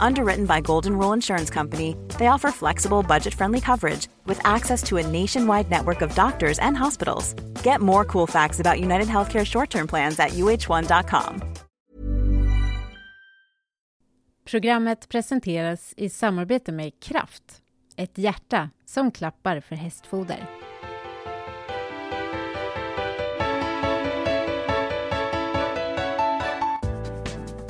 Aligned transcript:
Underwritten 0.00 0.46
by 0.46 0.60
Golden 0.60 0.96
Rule 0.96 1.12
Insurance 1.14 1.50
Company, 1.50 1.94
they 2.18 2.26
offer 2.26 2.50
flexible, 2.50 3.02
budget-friendly 3.02 3.60
coverage 3.60 4.08
with 4.26 4.40
access 4.44 4.82
to 4.82 4.96
a 4.96 5.06
nationwide 5.06 5.70
network 5.70 6.02
of 6.02 6.14
doctors 6.14 6.58
and 6.58 6.76
hospitals. 6.76 7.34
Get 7.62 7.80
more 7.80 8.04
cool 8.04 8.26
facts 8.26 8.60
about 8.60 8.80
United 8.80 9.08
Healthcare 9.08 9.44
short-term 9.44 9.86
plans 9.86 10.18
at 10.18 10.30
uh1.com. 10.30 11.42
Programmet 14.50 15.08
presenteras 15.08 15.94
i 15.96 16.08
samarbete 16.08 16.72
med 16.72 17.00
Kraft, 17.00 17.62
ett 17.96 18.18
hjärta 18.18 18.70
som 18.86 19.10
klappar 19.10 19.60
för 19.60 19.76
hästfoder. 19.76 20.46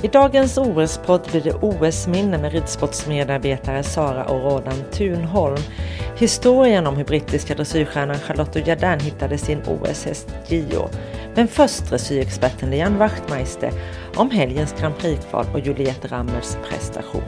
I 0.03 0.07
dagens 0.07 0.57
OS-podd 0.57 1.27
blir 1.31 1.41
det 1.41 1.53
OS-minne 1.53 2.37
med 2.37 2.51
ridsportsmedarbetare 2.51 3.83
Sara 3.83 4.25
och 4.25 4.41
Rodan 4.41 4.83
Thunholm. 4.91 5.61
Historien 6.17 6.87
om 6.87 6.97
hur 6.97 7.03
brittiska 7.03 7.55
dressyrstjärnan 7.55 8.15
Charlotte 8.15 8.67
Jardin 8.67 8.99
hittade 8.99 9.37
sin 9.37 9.61
OS-häst 9.67 10.27
Gio. 10.47 10.89
Men 11.35 11.47
först 11.47 11.89
dressyrexperten 11.89 12.69
Lian 12.69 12.97
Wachtmeister 12.97 13.71
om 14.15 14.31
helgens 14.31 14.75
Grand 14.79 14.97
Prix-kval 14.97 15.45
och 15.53 15.59
Juliette 15.59 16.07
Rammers 16.07 16.55
prestation. 16.69 17.23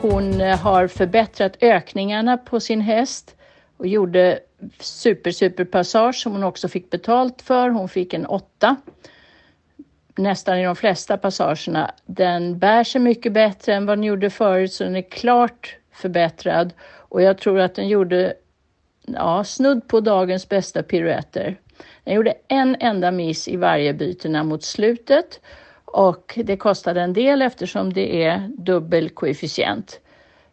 Hon 0.00 0.40
har 0.40 0.86
förbättrat 0.86 1.56
ökningarna 1.60 2.36
på 2.36 2.60
sin 2.60 2.80
häst 2.80 3.36
och 3.76 3.86
gjorde 3.86 4.38
super, 4.80 5.30
super 5.30 5.64
passage 5.64 6.16
som 6.16 6.32
hon 6.32 6.44
också 6.44 6.68
fick 6.68 6.90
betalt 6.90 7.42
för. 7.42 7.70
Hon 7.70 7.88
fick 7.88 8.14
en 8.14 8.26
åtta 8.26 8.76
nästan 10.16 10.58
i 10.58 10.64
de 10.64 10.76
flesta 10.76 11.16
passagerna. 11.16 11.90
Den 12.06 12.58
bär 12.58 12.84
sig 12.84 13.00
mycket 13.00 13.32
bättre 13.32 13.74
än 13.74 13.86
vad 13.86 13.98
den 13.98 14.04
gjorde 14.04 14.30
förut 14.30 14.72
så 14.72 14.84
den 14.84 14.96
är 14.96 15.10
klart 15.10 15.76
förbättrad 15.92 16.72
och 17.08 17.22
jag 17.22 17.38
tror 17.38 17.60
att 17.60 17.74
den 17.74 17.88
gjorde 17.88 18.34
ja, 19.06 19.44
snudd 19.44 19.88
på 19.88 20.00
dagens 20.00 20.48
bästa 20.48 20.82
piruetter. 20.82 21.56
Den 22.04 22.14
gjorde 22.14 22.34
en 22.48 22.76
enda 22.80 23.10
miss 23.10 23.48
i 23.48 23.56
varje 23.56 23.94
bytena 23.94 24.44
mot 24.44 24.64
slutet 24.64 25.40
och 25.84 26.38
det 26.44 26.56
kostade 26.56 27.00
en 27.00 27.12
del 27.12 27.42
eftersom 27.42 27.92
det 27.92 28.24
är 28.24 28.50
dubbel 28.58 29.10
koefficient. 29.10 30.00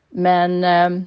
Men 0.10 0.64
eh, 0.64 1.04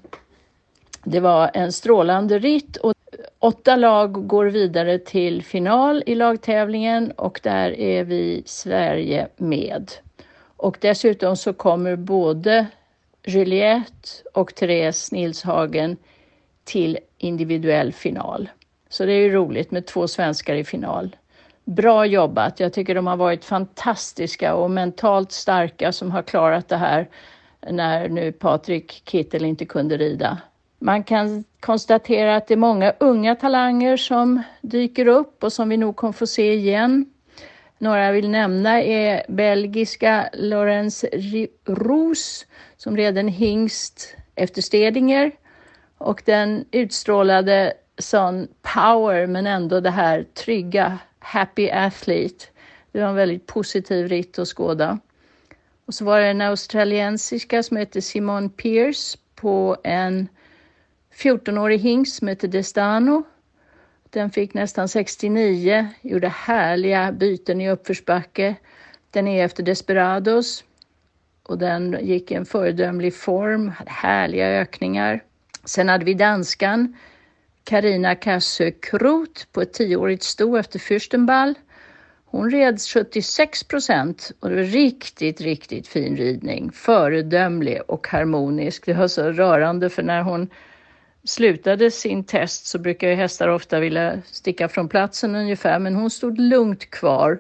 det 1.08 1.20
var 1.20 1.50
en 1.54 1.72
strålande 1.72 2.38
ritt 2.38 2.76
och 2.76 2.94
åtta 3.38 3.76
lag 3.76 4.26
går 4.28 4.46
vidare 4.46 4.98
till 4.98 5.42
final 5.42 6.02
i 6.06 6.14
lagtävlingen 6.14 7.10
och 7.10 7.40
där 7.42 7.80
är 7.80 8.04
vi 8.04 8.42
Sverige 8.46 9.28
med. 9.36 9.92
Och 10.56 10.78
dessutom 10.80 11.36
så 11.36 11.52
kommer 11.52 11.96
både 11.96 12.66
Juliette 13.26 14.08
och 14.34 14.54
Therese 14.54 15.12
Nilshagen 15.12 15.96
till 16.64 16.98
individuell 17.18 17.92
final. 17.92 18.48
Så 18.88 19.06
det 19.06 19.12
är 19.12 19.20
ju 19.20 19.32
roligt 19.32 19.70
med 19.70 19.86
två 19.86 20.08
svenskar 20.08 20.54
i 20.54 20.64
final. 20.64 21.16
Bra 21.64 22.06
jobbat! 22.06 22.60
Jag 22.60 22.72
tycker 22.72 22.94
de 22.94 23.06
har 23.06 23.16
varit 23.16 23.44
fantastiska 23.44 24.54
och 24.54 24.70
mentalt 24.70 25.32
starka 25.32 25.92
som 25.92 26.10
har 26.10 26.22
klarat 26.22 26.68
det 26.68 26.76
här 26.76 27.08
när 27.70 28.08
nu 28.08 28.32
Patrik 28.32 29.02
Kittel 29.04 29.44
inte 29.44 29.64
kunde 29.64 29.96
rida. 29.96 30.38
Man 30.86 31.04
kan 31.04 31.44
konstatera 31.60 32.36
att 32.36 32.46
det 32.46 32.54
är 32.54 32.58
många 32.58 32.92
unga 33.00 33.34
talanger 33.34 33.96
som 33.96 34.42
dyker 34.60 35.06
upp 35.08 35.44
och 35.44 35.52
som 35.52 35.68
vi 35.68 35.76
nog 35.76 35.96
kommer 35.96 36.12
få 36.12 36.26
se 36.26 36.54
igen. 36.54 37.06
Några 37.78 38.04
jag 38.04 38.12
vill 38.12 38.30
nämna 38.30 38.82
är 38.82 39.22
belgiska 39.28 40.30
Laurence 40.32 41.08
Roos 41.64 42.46
som 42.76 42.96
red 42.96 43.18
en 43.18 43.28
hingst 43.28 44.16
efter 44.34 44.62
Stedinger 44.62 45.32
och 45.98 46.22
den 46.24 46.64
utstrålade 46.70 47.72
sån 47.98 48.48
power 48.74 49.26
men 49.26 49.46
ändå 49.46 49.80
det 49.80 49.90
här 49.90 50.26
trygga 50.34 50.98
happy 51.18 51.70
athlete. 51.70 52.44
Det 52.92 53.00
var 53.00 53.08
en 53.08 53.14
väldigt 53.14 53.46
positiv 53.46 54.08
ritt 54.08 54.38
att 54.38 54.48
skåda. 54.48 54.98
Och 55.86 55.94
så 55.94 56.04
var 56.04 56.20
det 56.20 56.26
en 56.26 56.40
australiensiska 56.40 57.62
som 57.62 57.76
heter 57.76 58.00
Simone 58.00 58.48
Pierce 58.48 59.18
på 59.34 59.76
en 59.84 60.28
14-årig 61.16 61.78
hingst 61.78 62.18
som 62.18 62.28
hette 62.28 62.46
Destano. 62.46 63.22
Den 64.10 64.30
fick 64.30 64.54
nästan 64.54 64.88
69, 64.88 65.88
gjorde 66.02 66.28
härliga 66.28 67.12
byten 67.12 67.60
i 67.60 67.70
uppförsbacke. 67.70 68.56
Den 69.10 69.28
är 69.28 69.44
efter 69.44 69.62
Desperados 69.62 70.64
och 71.42 71.58
den 71.58 71.98
gick 72.02 72.30
i 72.30 72.34
en 72.34 72.46
föredömlig 72.46 73.14
form, 73.14 73.68
hade 73.68 73.90
härliga 73.90 74.48
ökningar. 74.48 75.22
Sen 75.64 75.88
hade 75.88 76.04
vi 76.04 76.14
danskan 76.14 76.96
Karina 77.64 78.14
Kassö 78.14 78.70
Kroth 78.70 79.46
på 79.52 79.62
ett 79.62 79.72
tioårigt 79.72 80.22
sto 80.22 80.56
efter 80.56 80.78
Fürstenball. 80.78 81.54
Hon 82.24 82.50
red 82.50 82.80
76 82.80 83.64
procent 83.64 84.32
och 84.40 84.50
det 84.50 84.56
var 84.56 84.62
riktigt, 84.62 85.40
riktigt 85.40 85.88
fin 85.88 86.16
ridning. 86.16 86.72
Föredömlig 86.72 87.80
och 87.88 88.08
harmonisk. 88.08 88.86
Det 88.86 88.94
var 88.94 89.08
så 89.08 89.32
rörande 89.32 89.90
för 89.90 90.02
när 90.02 90.22
hon 90.22 90.48
slutade 91.26 91.90
sin 91.90 92.24
test 92.24 92.66
så 92.66 92.78
brukar 92.78 93.08
ju 93.08 93.14
hästar 93.14 93.48
ofta 93.48 93.80
vilja 93.80 94.22
sticka 94.26 94.68
från 94.68 94.88
platsen 94.88 95.34
ungefär, 95.34 95.78
men 95.78 95.94
hon 95.94 96.10
stod 96.10 96.38
lugnt 96.38 96.90
kvar 96.90 97.38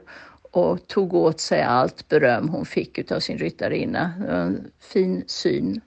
och 0.50 0.86
tog 0.86 1.14
åt 1.14 1.40
sig 1.40 1.62
allt 1.62 2.08
beröm 2.08 2.48
hon 2.48 2.66
fick 2.66 2.98
utav 2.98 3.20
sin 3.20 3.38
ryttarinna. 3.38 4.12
En 4.28 4.70
fin 4.80 5.24
syn. 5.26 5.80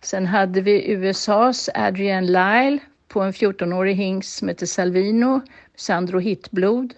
Sen 0.00 0.26
hade 0.26 0.60
vi 0.60 0.92
USAs 0.92 1.70
Adrian 1.74 2.26
Lyle 2.26 2.78
på 3.08 3.20
en 3.20 3.32
14-årig 3.32 3.94
hingst 3.94 4.38
som 4.38 4.48
heter 4.48 4.66
Salvino, 4.66 5.40
Sandro 5.76 6.18
Hittblod, 6.18 6.94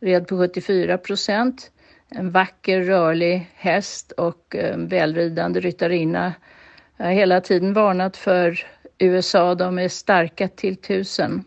red 0.00 0.26
på 0.26 0.38
74 0.38 0.98
procent. 0.98 1.70
En 2.08 2.30
vacker 2.30 2.80
rörlig 2.80 3.50
häst 3.54 4.12
och 4.12 4.56
en 4.56 4.88
välridande 4.88 5.60
ryttarinna. 5.60 6.34
Jag 6.96 7.04
har 7.04 7.12
hela 7.12 7.40
tiden 7.40 7.72
varnat 7.72 8.16
för 8.16 8.66
USA, 9.04 9.54
de 9.54 9.78
är 9.78 9.88
starka 9.88 10.48
till 10.48 10.76
tusen. 10.76 11.44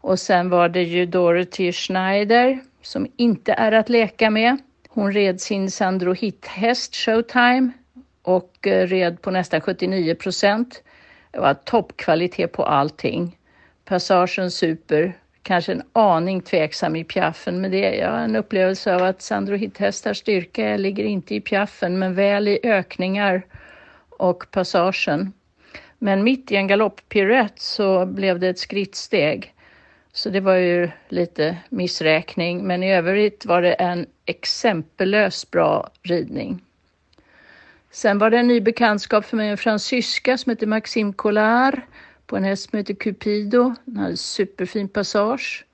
Och 0.00 0.18
sen 0.18 0.50
var 0.50 0.68
det 0.68 0.82
ju 0.82 1.06
Dorothy 1.06 1.72
Schneider 1.72 2.60
som 2.82 3.06
inte 3.16 3.52
är 3.52 3.72
att 3.72 3.88
leka 3.88 4.30
med. 4.30 4.56
Hon 4.88 5.12
red 5.12 5.40
sin 5.40 5.70
Sandro 5.70 6.12
Hit-häst 6.12 6.96
Showtime 6.96 7.72
och 8.22 8.66
eh, 8.66 8.86
red 8.86 9.22
på 9.22 9.30
nästan 9.30 9.60
79 9.60 10.14
procent. 10.14 10.82
Det 11.30 11.40
var 11.40 11.54
toppkvalitet 11.54 12.52
på 12.52 12.64
allting. 12.64 13.38
passagen 13.84 14.50
super. 14.50 15.16
Kanske 15.42 15.72
en 15.72 15.82
aning 15.92 16.40
tveksam 16.40 16.96
i 16.96 17.04
piaffen, 17.04 17.60
men 17.60 17.70
det 17.70 18.00
är 18.00 18.10
en 18.10 18.36
upplevelse 18.36 18.94
av 18.94 19.02
att 19.02 19.22
Sandro 19.22 19.56
Hitt-hästars 19.56 20.18
styrka 20.18 20.76
ligger 20.76 21.04
inte 21.04 21.34
i 21.34 21.40
piaffen, 21.40 21.98
men 21.98 22.14
väl 22.14 22.48
i 22.48 22.60
ökningar 22.62 23.42
och 24.10 24.44
passagen. 24.50 25.32
Men 26.04 26.24
mitt 26.24 26.52
i 26.52 26.56
en 26.56 26.66
galopppiruett 26.66 27.60
så 27.60 28.06
blev 28.06 28.38
det 28.38 28.48
ett 28.48 28.58
skrittsteg. 28.58 29.54
Så 30.12 30.30
det 30.30 30.40
var 30.40 30.54
ju 30.54 30.90
lite 31.08 31.56
missräkning, 31.68 32.66
men 32.66 32.82
i 32.82 32.94
övrigt 32.94 33.46
var 33.46 33.62
det 33.62 33.72
en 33.72 34.06
exempellöst 34.26 35.50
bra 35.50 35.90
ridning. 36.02 36.60
Sen 37.90 38.18
var 38.18 38.30
det 38.30 38.38
en 38.38 38.48
ny 38.48 38.60
bekantskap 38.60 39.24
för 39.24 39.36
mig, 39.36 39.48
en 39.48 39.56
fransyska 39.56 40.38
som 40.38 40.50
heter 40.50 40.66
Maxime 40.66 41.12
Collard 41.12 41.80
på 42.26 42.36
en 42.36 42.44
häst 42.44 42.70
som 42.70 42.76
heter 42.76 42.94
Cupido. 42.94 43.74
Den 43.84 43.96
hade 43.96 44.16
superfin 44.16 44.88
passage 44.88 45.64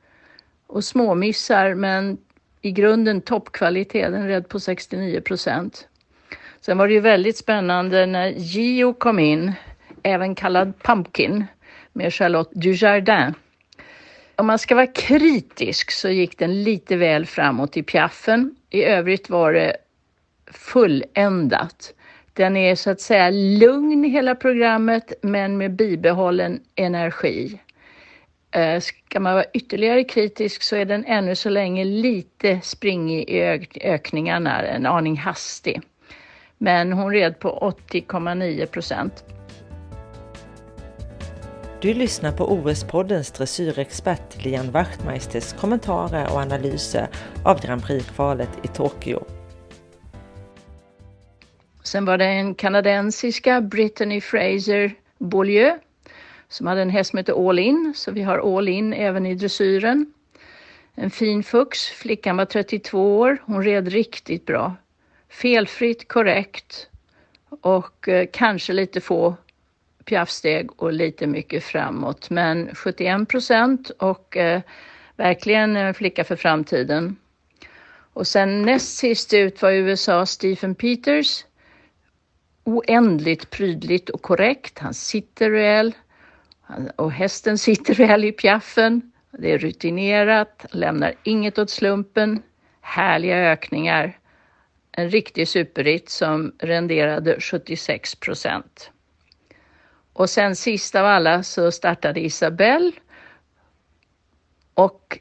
och 0.67 0.85
småmissar, 0.85 1.75
men 1.75 2.19
i 2.63 2.71
grunden 2.71 3.21
toppkvalitet. 3.21 4.13
Den 4.13 4.29
red 4.29 4.49
på 4.49 4.61
69 4.61 5.21
procent. 5.21 5.89
Sen 6.61 6.79
var 6.79 6.89
det 6.89 6.95
ju 6.95 7.01
väldigt 7.01 7.37
spännande 7.37 8.07
när 8.07 8.29
Gio 8.29 8.93
kom 8.93 9.19
in, 9.19 9.53
även 10.09 10.35
kallad 10.35 10.73
Pumpkin, 10.83 11.47
med 11.93 12.15
Charlotte 12.15 12.51
Dujardin. 12.53 13.35
Om 14.37 14.47
man 14.47 14.59
ska 14.59 14.75
vara 14.75 14.87
kritisk 14.87 15.91
så 15.91 16.09
gick 16.09 16.39
den 16.39 16.63
lite 16.63 16.97
väl 16.97 17.27
framåt 17.27 17.77
i 17.77 17.83
piaffen. 17.83 18.57
I 18.71 18.85
övrigt 18.85 19.31
var 19.31 19.53
det 19.53 19.77
fulländat. 20.53 21.95
Den 22.33 22.57
är 22.57 22.75
så 22.75 22.91
att 22.91 23.01
säga 23.01 23.31
lugn 23.31 24.05
hela 24.05 24.35
programmet 24.35 25.13
men 25.23 25.59
med 25.59 25.71
bibehållen 25.71 26.61
energi. 26.75 27.61
Eh, 28.51 28.81
ska 28.81 29.21
man 29.21 29.35
vara 29.35 29.45
ytterligare 29.55 30.05
kritisk 30.05 30.63
så 30.63 30.77
är 30.77 30.85
den 30.85 31.05
ännu 31.05 31.35
så 31.35 31.49
länge 31.49 31.85
lite 31.85 32.61
springig 32.63 33.31
i 33.31 33.43
ökningarna, 33.81 34.63
en 34.63 34.87
aning 34.87 35.17
hastig. 35.17 35.81
Men 36.59 36.93
hon 36.93 37.13
red 37.13 37.39
på 37.39 37.75
80,9 37.91 38.67
procent. 38.67 39.25
Du 41.83 41.95
lyssnar 41.95 42.33
på 42.33 42.45
OS-poddens 42.45 43.31
dressyrexpert 43.31 44.45
Lian 44.45 44.71
Wachtmeisters 44.71 45.53
kommentarer 45.53 46.33
och 46.33 46.41
analyser 46.41 47.09
av 47.45 47.61
Grand 47.63 47.83
Prix-kvalet 47.83 48.49
i 48.63 48.69
Tokyo. 48.69 49.25
Sen 51.83 52.05
var 52.05 52.19
det 52.19 52.25
en 52.25 52.55
kanadensiska, 52.55 53.61
Brittany 53.61 54.21
Fraser 54.21 54.95
Beaulieu, 55.19 55.79
som 56.49 56.67
hade 56.67 56.83
en 56.83 56.91
häst 56.91 57.11
som 57.11 57.17
heter 57.17 57.49
All 57.49 57.59
In, 57.59 57.93
så 57.97 58.11
vi 58.11 58.23
har 58.23 58.57
All 58.57 58.69
In 58.69 58.93
även 58.93 59.27
i 59.27 59.35
dressyren. 59.35 60.13
En 60.95 61.11
fin 61.11 61.43
fux, 61.43 61.87
flickan 61.87 62.37
var 62.37 62.45
32 62.45 63.19
år, 63.19 63.39
hon 63.45 63.65
red 63.65 63.89
riktigt 63.89 64.47
bra. 64.47 64.77
Felfritt, 65.29 66.09
korrekt 66.09 66.89
och 67.61 68.09
eh, 68.09 68.29
kanske 68.33 68.73
lite 68.73 69.01
få 69.01 69.37
piaffsteg 70.09 70.83
och 70.83 70.93
lite 70.93 71.27
mycket 71.27 71.65
framåt. 71.65 72.31
Men 72.31 72.75
71 72.75 73.29
procent 73.29 73.91
och 73.91 74.37
eh, 74.37 74.61
verkligen 75.17 75.77
en 75.77 75.95
flicka 75.95 76.25
för 76.25 76.37
framtiden. 76.37 77.17
Och 78.13 78.27
sen 78.27 78.63
näst 78.63 78.97
sist 78.97 79.35
ut 79.35 79.63
var 79.63 79.71
USA 79.71 80.27
Stephen 80.27 80.75
Peters 80.75 81.45
oändligt 82.65 83.51
prydligt 83.51 84.11
och 84.11 84.23
korrekt. 84.23 84.79
Han 84.79 84.95
sitter 84.95 85.51
väl 85.51 85.95
och 86.97 87.13
hästen 87.13 87.59
sitter 87.59 87.95
väl 87.95 88.25
i 88.25 88.33
piaffen. 88.33 89.13
Det 89.31 89.53
är 89.53 89.59
rutinerat, 89.59 90.67
lämnar 90.71 91.15
inget 91.23 91.59
åt 91.59 91.71
slumpen. 91.71 92.43
Härliga 92.81 93.37
ökningar. 93.37 94.19
En 94.93 95.11
riktig 95.11 95.49
superritt 95.49 96.09
som 96.09 96.53
renderade 96.59 97.41
76 97.41 98.15
procent. 98.15 98.91
Och 100.19 100.31
sen 100.31 100.57
sist 100.57 100.95
av 100.95 101.07
alla 101.07 101.43
så 101.43 101.73
startade 101.73 102.21
Isabelle 102.21 102.93
och 104.75 105.19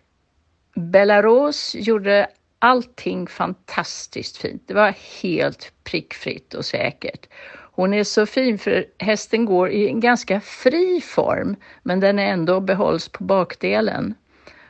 Belarus 0.75 1.75
gjorde 1.75 2.27
allting 2.59 3.27
fantastiskt 3.27 4.37
fint. 4.37 4.63
Det 4.67 4.73
var 4.73 4.95
helt 5.21 5.73
prickfritt 5.83 6.53
och 6.53 6.65
säkert. 6.65 7.27
Hon 7.71 7.93
är 7.93 8.03
så 8.03 8.25
fin 8.25 8.59
för 8.59 8.85
hästen 8.97 9.45
går 9.45 9.69
i 9.69 9.87
en 9.87 9.99
ganska 9.99 10.41
fri 10.41 11.01
form, 11.01 11.55
men 11.83 11.99
den 11.99 12.19
är 12.19 12.27
ändå 12.27 12.59
behålls 12.59 13.09
på 13.09 13.23
bakdelen. 13.23 14.15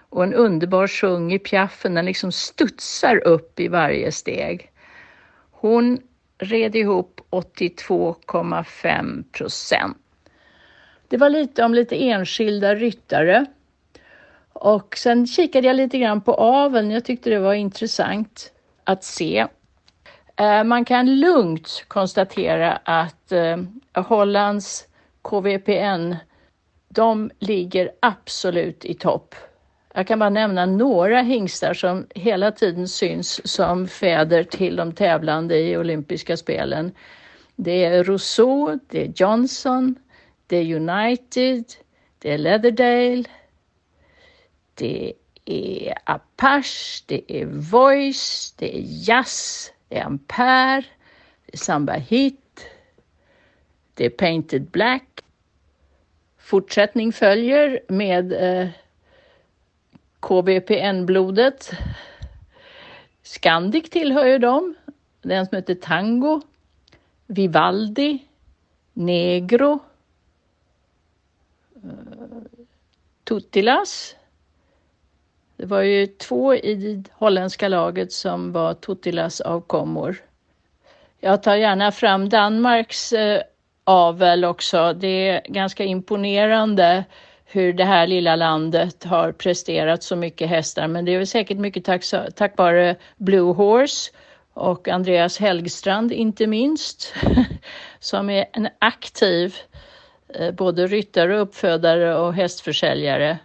Och 0.10 0.24
en 0.24 0.34
underbar 0.34 0.88
sjung 0.88 1.34
i 1.34 1.40
piaffen, 1.40 1.94
den 1.94 2.06
liksom 2.06 2.32
studsar 2.32 3.28
upp 3.28 3.60
i 3.60 3.68
varje 3.68 4.12
steg. 4.12 4.72
Hon 5.52 6.00
red 6.38 6.76
ihop 6.76 7.22
82,5 7.32 9.24
procent. 9.32 9.98
Det 11.08 11.18
var 11.18 11.30
lite 11.30 11.64
om 11.64 11.74
lite 11.74 11.96
enskilda 11.96 12.76
ryttare. 12.76 13.46
Och 14.54 14.98
sen 14.98 15.28
kikade 15.28 15.68
jag 15.68 15.76
lite 15.76 15.98
grann 15.98 16.22
på 16.22 16.34
aveln. 16.34 16.92
Jag 16.92 17.06
tyckte 17.06 17.30
det 17.30 17.40
var 17.40 17.54
intressant 17.54 18.52
att 18.84 19.04
se. 19.04 19.48
Eh, 20.36 20.64
man 20.64 20.86
kan 20.86 21.20
lugnt 21.20 21.86
konstatera 21.88 22.80
att 22.84 23.32
eh, 23.32 23.58
Hollands 23.94 24.88
KVPN, 25.22 26.16
de 26.90 27.32
ligger 27.40 27.92
absolut 28.00 28.86
i 28.86 28.94
topp. 28.94 29.36
Jag 29.94 30.08
kan 30.08 30.20
bara 30.20 30.30
nämna 30.30 30.66
några 30.66 31.22
hingstar 31.22 31.74
som 31.74 32.08
hela 32.16 32.52
tiden 32.52 32.88
syns 32.88 33.48
som 33.48 33.88
fäder 33.88 34.44
till 34.44 34.76
de 34.76 34.92
tävlande 34.92 35.58
i 35.58 35.78
olympiska 35.78 36.38
spelen. 36.38 36.92
Det 37.56 37.86
är 37.86 38.04
Rousseau, 38.04 38.80
det 38.90 39.02
är 39.02 39.14
Johnson, 39.16 39.96
det 40.48 40.58
är 40.58 40.76
United, 40.76 41.66
det 42.20 42.32
är 42.34 42.38
Leatherdale, 42.38 43.24
det 44.74 45.14
är 45.46 45.94
Apache, 46.04 47.04
det 47.06 47.42
är 47.42 47.46
Voice, 47.46 48.54
det 48.58 48.78
är 48.78 48.82
Jazz, 49.10 49.72
det 49.88 49.98
är 49.98 50.06
Ampere, 50.06 50.84
det 51.46 51.54
är 51.54 51.58
Samba 51.58 51.94
Hit, 51.94 52.68
det 53.94 54.06
är 54.06 54.10
Painted 54.10 54.70
Black. 54.70 55.22
Fortsättning 56.38 57.14
följer 57.14 57.80
med 57.88 58.34
eh, 58.34 58.70
KBPN-blodet. 60.20 61.72
Scandic 63.24 63.90
tillhör 63.90 64.26
ju 64.26 64.38
dem. 64.40 64.76
Den 65.22 65.46
som 65.46 65.56
heter 65.56 65.76
Tango, 65.76 66.42
Vivaldi, 67.28 68.20
Negro, 68.94 69.80
Tuttilas, 73.24 74.16
det 75.58 75.66
var 75.66 75.82
ju 75.82 76.08
två 76.08 76.56
i 76.56 76.76
det 76.76 77.10
holländska 77.14 77.68
laget 77.68 78.12
som 78.12 78.52
var 78.52 78.74
Tuttilas 78.74 79.42
avkommor. 79.42 80.16
Jag 81.20 81.44
tar 81.44 81.56
gärna 81.56 81.92
fram 81.92 82.30
Danmarks 82.30 83.14
eh, 83.14 83.42
avel 83.84 84.46
också. 84.46 84.94
Det 84.94 85.30
är 85.30 85.42
ganska 85.48 85.84
imponerande 85.84 87.06
hur 87.46 87.74
det 87.74 87.86
här 87.86 88.08
lilla 88.08 88.36
landet 88.36 89.04
har 89.04 89.32
presterat 89.32 90.04
så 90.04 90.16
mycket 90.16 90.50
hästar, 90.50 90.88
men 90.88 91.06
det 91.06 91.12
är 91.12 91.18
väl 91.18 91.28
säkert 91.28 91.58
mycket 91.58 91.86
tack, 91.86 92.04
tack 92.36 92.58
vare 92.58 92.96
Blue 93.18 93.54
Horse 93.54 94.12
och 94.54 94.88
Andreas 94.88 95.40
Helgstrand 95.40 96.12
inte 96.12 96.48
minst, 96.48 97.14
som 98.00 98.30
är 98.30 98.46
en 98.54 98.70
aktiv 98.80 99.56
eh, 99.72 99.77
Eh, 100.34 100.52
både 100.52 100.88
ryttare, 100.88 101.38
uppfödare 101.38 102.18
och 102.18 102.34
hästförsäljare. 102.34 103.38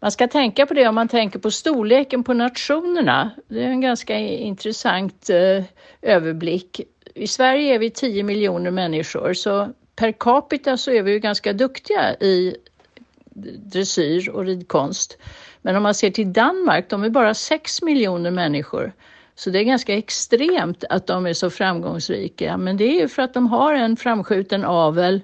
Man 0.00 0.10
ska 0.10 0.28
tänka 0.28 0.66
på 0.66 0.74
det 0.74 0.88
om 0.88 0.94
man 0.94 1.08
tänker 1.08 1.38
på 1.38 1.50
storleken 1.50 2.24
på 2.24 2.34
nationerna. 2.34 3.30
Det 3.48 3.62
är 3.62 3.68
en 3.68 3.80
ganska 3.80 4.18
intressant 4.18 5.30
eh, 5.30 5.64
överblick. 6.02 6.80
I 7.14 7.26
Sverige 7.26 7.74
är 7.74 7.78
vi 7.78 7.90
10 7.90 8.22
miljoner 8.22 8.70
människor 8.70 9.34
så 9.34 9.68
per 9.96 10.12
capita 10.12 10.76
så 10.76 10.90
är 10.90 11.02
vi 11.02 11.12
ju 11.12 11.18
ganska 11.18 11.52
duktiga 11.52 12.14
i 12.14 12.56
dressyr 13.56 14.30
och 14.30 14.44
ridkonst. 14.44 15.18
Men 15.62 15.76
om 15.76 15.82
man 15.82 15.94
ser 15.94 16.10
till 16.10 16.32
Danmark, 16.32 16.90
de 16.90 17.04
är 17.04 17.10
bara 17.10 17.34
6 17.34 17.82
miljoner 17.82 18.30
människor. 18.30 18.92
Så 19.34 19.50
det 19.50 19.58
är 19.58 19.64
ganska 19.64 19.94
extremt 19.94 20.84
att 20.90 21.06
de 21.06 21.26
är 21.26 21.32
så 21.32 21.50
framgångsrika. 21.50 22.56
Men 22.56 22.76
det 22.76 22.84
är 22.84 23.00
ju 23.00 23.08
för 23.08 23.22
att 23.22 23.34
de 23.34 23.46
har 23.46 23.74
en 23.74 23.96
framskjuten 23.96 24.64
avel 24.64 25.20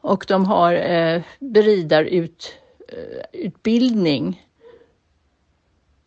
och 0.00 0.24
de 0.28 0.46
har 0.46 0.74
eh, 0.74 1.22
beridarutbildning. 1.38 4.28
Eh. 4.28 4.34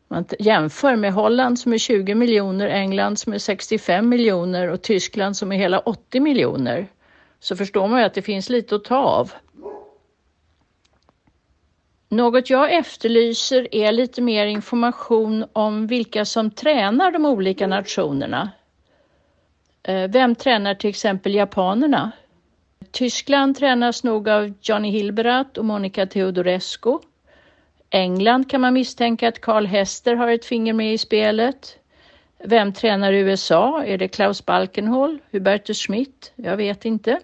Man 0.07 0.25
jämför 0.39 0.95
med 0.95 1.13
Holland 1.13 1.59
som 1.59 1.73
är 1.73 1.77
20 1.77 2.15
miljoner, 2.15 2.67
England 2.67 3.19
som 3.19 3.33
är 3.33 3.37
65 3.37 4.09
miljoner 4.09 4.67
och 4.67 4.81
Tyskland 4.81 5.37
som 5.37 5.51
är 5.51 5.57
hela 5.57 5.79
80 5.79 6.19
miljoner. 6.19 6.87
Så 7.39 7.55
förstår 7.55 7.87
man 7.87 7.99
ju 7.99 8.05
att 8.05 8.13
det 8.13 8.21
finns 8.21 8.49
lite 8.49 8.75
att 8.75 8.83
ta 8.83 8.97
av. 8.97 9.31
Något 12.09 12.49
jag 12.49 12.73
efterlyser 12.73 13.75
är 13.75 13.91
lite 13.91 14.21
mer 14.21 14.45
information 14.45 15.45
om 15.53 15.87
vilka 15.87 16.25
som 16.25 16.51
tränar 16.51 17.11
de 17.11 17.25
olika 17.25 17.67
nationerna. 17.67 18.51
Eh, 19.83 20.09
vem 20.09 20.35
tränar 20.35 20.75
till 20.75 20.89
exempel 20.89 21.35
japanerna? 21.35 22.11
Tyskland 22.91 23.57
tränas 23.57 24.03
nog 24.03 24.29
av 24.29 24.53
Johnny 24.61 24.89
Hilberat 24.89 25.57
och 25.57 25.65
Monica 25.65 26.05
Teodorescu. 26.05 26.99
England 27.89 28.49
kan 28.49 28.61
man 28.61 28.73
misstänka 28.73 29.27
att 29.27 29.41
Carl 29.41 29.65
Hester 29.65 30.15
har 30.15 30.27
ett 30.27 30.45
finger 30.45 30.73
med 30.73 30.93
i 30.93 30.97
spelet. 30.97 31.77
Vem 32.43 32.73
tränar 32.73 33.13
USA? 33.13 33.83
Är 33.83 33.97
det 33.97 34.07
Klaus 34.07 34.45
Balkenhol? 34.45 35.19
Hubertus 35.31 35.77
Schmidt? 35.77 36.33
Jag 36.35 36.57
vet 36.57 36.85
inte. 36.85 37.19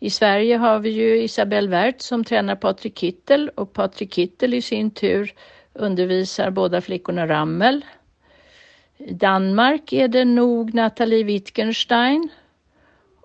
I 0.00 0.10
Sverige 0.10 0.56
har 0.56 0.78
vi 0.78 0.90
ju 0.90 1.22
Isabelle 1.22 1.68
Wert 1.68 2.00
som 2.00 2.24
tränar 2.24 2.56
Patrik 2.56 2.98
Kittel 2.98 3.48
och 3.48 3.72
Patrik 3.72 4.14
Kittel 4.14 4.54
i 4.54 4.62
sin 4.62 4.90
tur 4.90 5.32
undervisar 5.72 6.50
båda 6.50 6.80
flickorna 6.80 7.26
Rammel. 7.26 7.84
I 8.98 9.12
Danmark 9.12 9.92
är 9.92 10.08
det 10.08 10.24
nog 10.24 10.74
Nathalie 10.74 11.24
Wittgenstein 11.24 12.28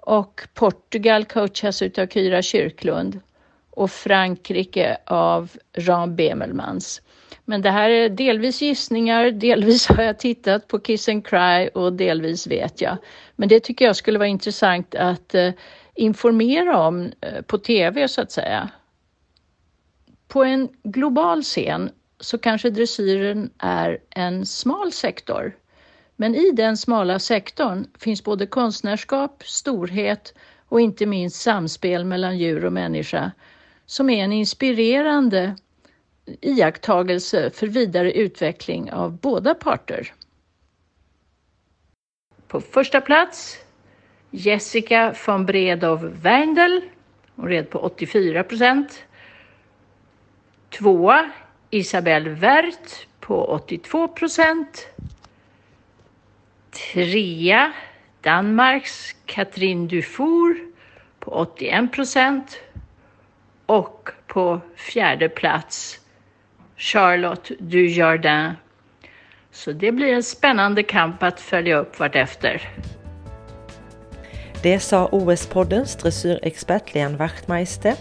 och 0.06 0.42
Portugal 0.54 1.26
coachas 1.26 1.82
utav 1.82 2.08
Kyra 2.08 2.42
Kyrklund 2.42 3.20
och 3.70 3.92
Frankrike 3.92 4.98
av 5.06 5.52
Jean 5.78 6.16
Bemelmans. 6.16 7.02
Men 7.46 7.62
det 7.62 7.72
här 7.72 7.90
är 7.90 8.10
delvis 8.10 8.62
gissningar, 8.62 9.32
delvis 9.32 9.88
har 9.88 10.04
jag 10.04 10.20
tittat 10.20 10.68
på 10.68 10.80
Kiss 10.80 11.10
and 11.10 11.28
Cry 11.28 11.68
och 11.74 11.94
delvis 11.94 12.48
vet 12.48 12.82
jag. 12.82 12.98
Men 13.36 13.50
det 13.50 13.60
tycker 13.60 13.86
jag 13.86 13.96
skulle 13.96 14.20
vara 14.20 14.28
intressant 14.28 14.96
att 14.96 15.36
eh, 15.36 15.52
informera 15.96 16.88
om 16.88 17.12
eh, 17.22 17.42
på 17.42 17.58
tv 17.58 18.08
så 18.08 18.22
att 18.22 18.32
säga. 18.32 18.70
På 20.28 20.44
en 20.44 20.70
global 20.84 21.44
scen 21.44 21.92
så 22.20 22.38
kanske 22.38 22.70
dressyren 22.70 23.50
är 23.58 23.98
en 24.10 24.46
smal 24.46 24.92
sektor. 24.92 25.56
Men 26.16 26.36
i 26.36 26.52
den 26.52 26.78
smala 26.78 27.20
sektorn 27.20 27.88
finns 27.98 28.24
både 28.24 28.48
konstnärskap, 28.48 29.44
storhet 29.46 30.34
och 30.68 30.82
inte 30.82 31.06
minst 31.06 31.42
samspel 31.42 32.06
mellan 32.06 32.38
djur 32.38 32.66
och 32.66 32.74
människa 32.74 33.32
som 33.86 34.10
är 34.10 34.24
en 34.24 34.32
inspirerande 34.32 35.56
iakttagelse 36.42 37.50
för 37.50 37.68
vidare 37.68 38.12
utveckling 38.12 38.92
av 38.92 39.18
båda 39.18 39.54
parter. 39.54 40.14
På 42.48 42.62
första 42.62 43.02
plats 43.02 43.58
Jessica 44.32 45.16
von 45.26 45.46
Bredow 45.46 46.22
Werndl. 46.22 46.80
Hon 47.36 47.48
red 47.48 47.70
på 47.70 47.80
84 47.80 48.44
procent. 48.44 49.04
Tvåa 50.70 51.32
Isabelle 51.70 52.30
Wert 52.30 53.08
på 53.20 53.46
82 53.46 54.08
procent. 54.08 54.88
Trea 56.74 57.74
Danmarks 58.22 59.16
Katrin 59.26 59.88
Dufour 59.88 60.56
på 61.20 61.32
81 61.32 61.92
procent. 61.92 62.60
Och 63.66 64.10
på 64.28 64.62
fjärde 64.76 65.30
plats 65.30 66.00
Charlotte 66.78 67.52
Dujardin. 67.60 68.52
Så 69.52 69.72
det 69.72 69.92
blir 69.92 70.14
en 70.14 70.24
spännande 70.24 70.84
kamp 70.84 71.24
att 71.24 71.40
följa 71.42 71.78
upp 71.78 72.00
vartefter. 72.00 72.70
Det 74.64 74.80
sa 74.80 75.08
OS-poddens 75.12 75.96
dressyrexpert 75.96 76.94
Lian 76.94 77.18
Wachtmeister. 77.18 77.96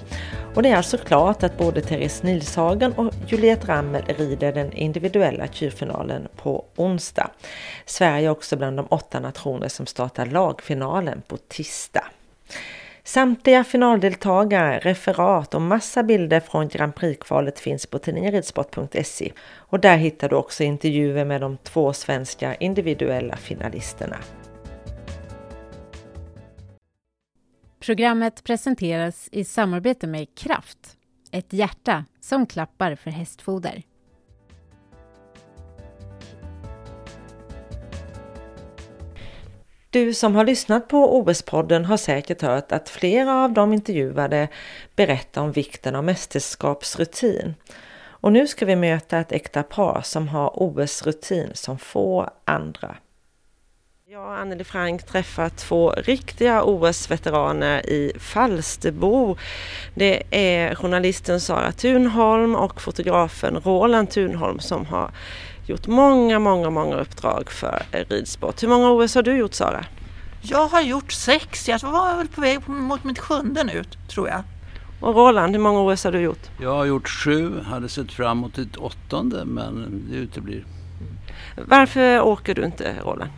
Och 0.54 0.62
det 0.62 0.68
är 0.68 0.76
alltså 0.76 0.98
klart 0.98 1.42
att 1.42 1.58
både 1.58 1.80
Therese 1.80 2.22
Nilshagen 2.22 2.92
och 2.92 3.14
Juliette 3.26 3.66
Rammel 3.66 4.02
rider 4.06 4.52
den 4.52 4.72
individuella 4.72 5.46
kyrfinalen 5.46 6.28
på 6.36 6.64
onsdag. 6.76 7.30
Sverige 7.86 8.26
är 8.26 8.30
också 8.30 8.56
bland 8.56 8.76
de 8.76 8.86
åtta 8.90 9.20
nationer 9.20 9.68
som 9.68 9.86
startar 9.86 10.26
lagfinalen 10.26 11.22
på 11.26 11.36
tisdag. 11.36 12.04
Samtliga 13.04 13.64
finaldeltagare, 13.64 14.78
referat 14.78 15.54
och 15.54 15.62
massa 15.62 16.02
bilder 16.02 16.40
från 16.40 16.68
Grand 16.68 16.94
Prix-kvalet 16.94 17.58
finns 17.58 17.86
på 17.86 17.98
tidningenridsport.se 17.98 19.32
och 19.56 19.80
där 19.80 19.96
hittar 19.96 20.28
du 20.28 20.36
också 20.36 20.62
intervjuer 20.62 21.24
med 21.24 21.40
de 21.40 21.56
två 21.56 21.92
svenska 21.92 22.54
individuella 22.54 23.36
finalisterna. 23.36 24.16
Programmet 27.82 28.44
presenteras 28.44 29.28
i 29.32 29.44
samarbete 29.44 30.06
med 30.06 30.34
Kraft, 30.34 30.96
ett 31.32 31.52
hjärta 31.52 32.04
som 32.20 32.46
klappar 32.46 32.94
för 32.94 33.10
hästfoder. 33.10 33.82
Du 39.90 40.14
som 40.14 40.34
har 40.34 40.44
lyssnat 40.44 40.88
på 40.88 41.20
OS-podden 41.20 41.84
har 41.84 41.96
säkert 41.96 42.42
hört 42.42 42.72
att 42.72 42.88
flera 42.88 43.44
av 43.44 43.52
de 43.52 43.72
intervjuade 43.72 44.48
berättar 44.96 45.42
om 45.42 45.52
vikten 45.52 45.94
av 45.94 46.04
mästerskapsrutin. 46.04 47.54
Och 48.04 48.32
nu 48.32 48.46
ska 48.46 48.66
vi 48.66 48.76
möta 48.76 49.18
ett 49.18 49.32
äkta 49.32 49.62
par 49.62 50.00
som 50.04 50.28
har 50.28 50.62
OS-rutin 50.62 51.50
som 51.54 51.78
få 51.78 52.30
andra. 52.44 52.96
Jag 54.12 54.26
och 54.26 54.38
Anneli 54.38 54.64
Frank 54.64 55.06
träffar 55.06 55.48
två 55.48 55.90
riktiga 55.90 56.62
OS-veteraner 56.62 57.90
i 57.90 58.12
Falsterbo. 58.18 59.36
Det 59.94 60.22
är 60.30 60.74
journalisten 60.74 61.40
Sara 61.40 61.72
Thunholm 61.72 62.54
och 62.54 62.80
fotografen 62.80 63.56
Roland 63.56 64.10
Thunholm 64.10 64.58
som 64.58 64.86
har 64.86 65.10
gjort 65.66 65.86
många, 65.86 66.38
många, 66.38 66.70
många 66.70 66.96
uppdrag 66.96 67.50
för 67.50 67.82
ridsport. 67.90 68.62
Hur 68.62 68.68
många 68.68 68.90
OS 68.90 69.14
har 69.14 69.22
du 69.22 69.36
gjort 69.36 69.54
Sara? 69.54 69.84
Jag 70.42 70.68
har 70.68 70.80
gjort 70.80 71.12
sex. 71.12 71.68
Jag 71.68 71.78
var 71.78 72.16
väl 72.16 72.28
på 72.28 72.40
väg 72.40 72.68
mot 72.68 73.04
mitt 73.04 73.18
sjunde 73.18 73.64
nu 73.64 73.84
tror 74.08 74.28
jag. 74.28 74.42
Och 75.00 75.14
Roland, 75.14 75.52
hur 75.52 75.62
många 75.62 75.80
OS 75.80 76.04
har 76.04 76.12
du 76.12 76.20
gjort? 76.20 76.50
Jag 76.60 76.74
har 76.74 76.84
gjort 76.84 77.08
sju, 77.08 77.60
hade 77.60 77.88
sett 77.88 78.12
fram 78.12 78.38
emot 78.38 78.58
ett 78.58 78.76
åttonde 78.76 79.44
men 79.44 80.04
det 80.10 80.16
uteblir. 80.16 80.64
Varför 81.56 82.20
åker 82.20 82.54
du 82.54 82.64
inte 82.64 82.94
Roland? 83.04 83.30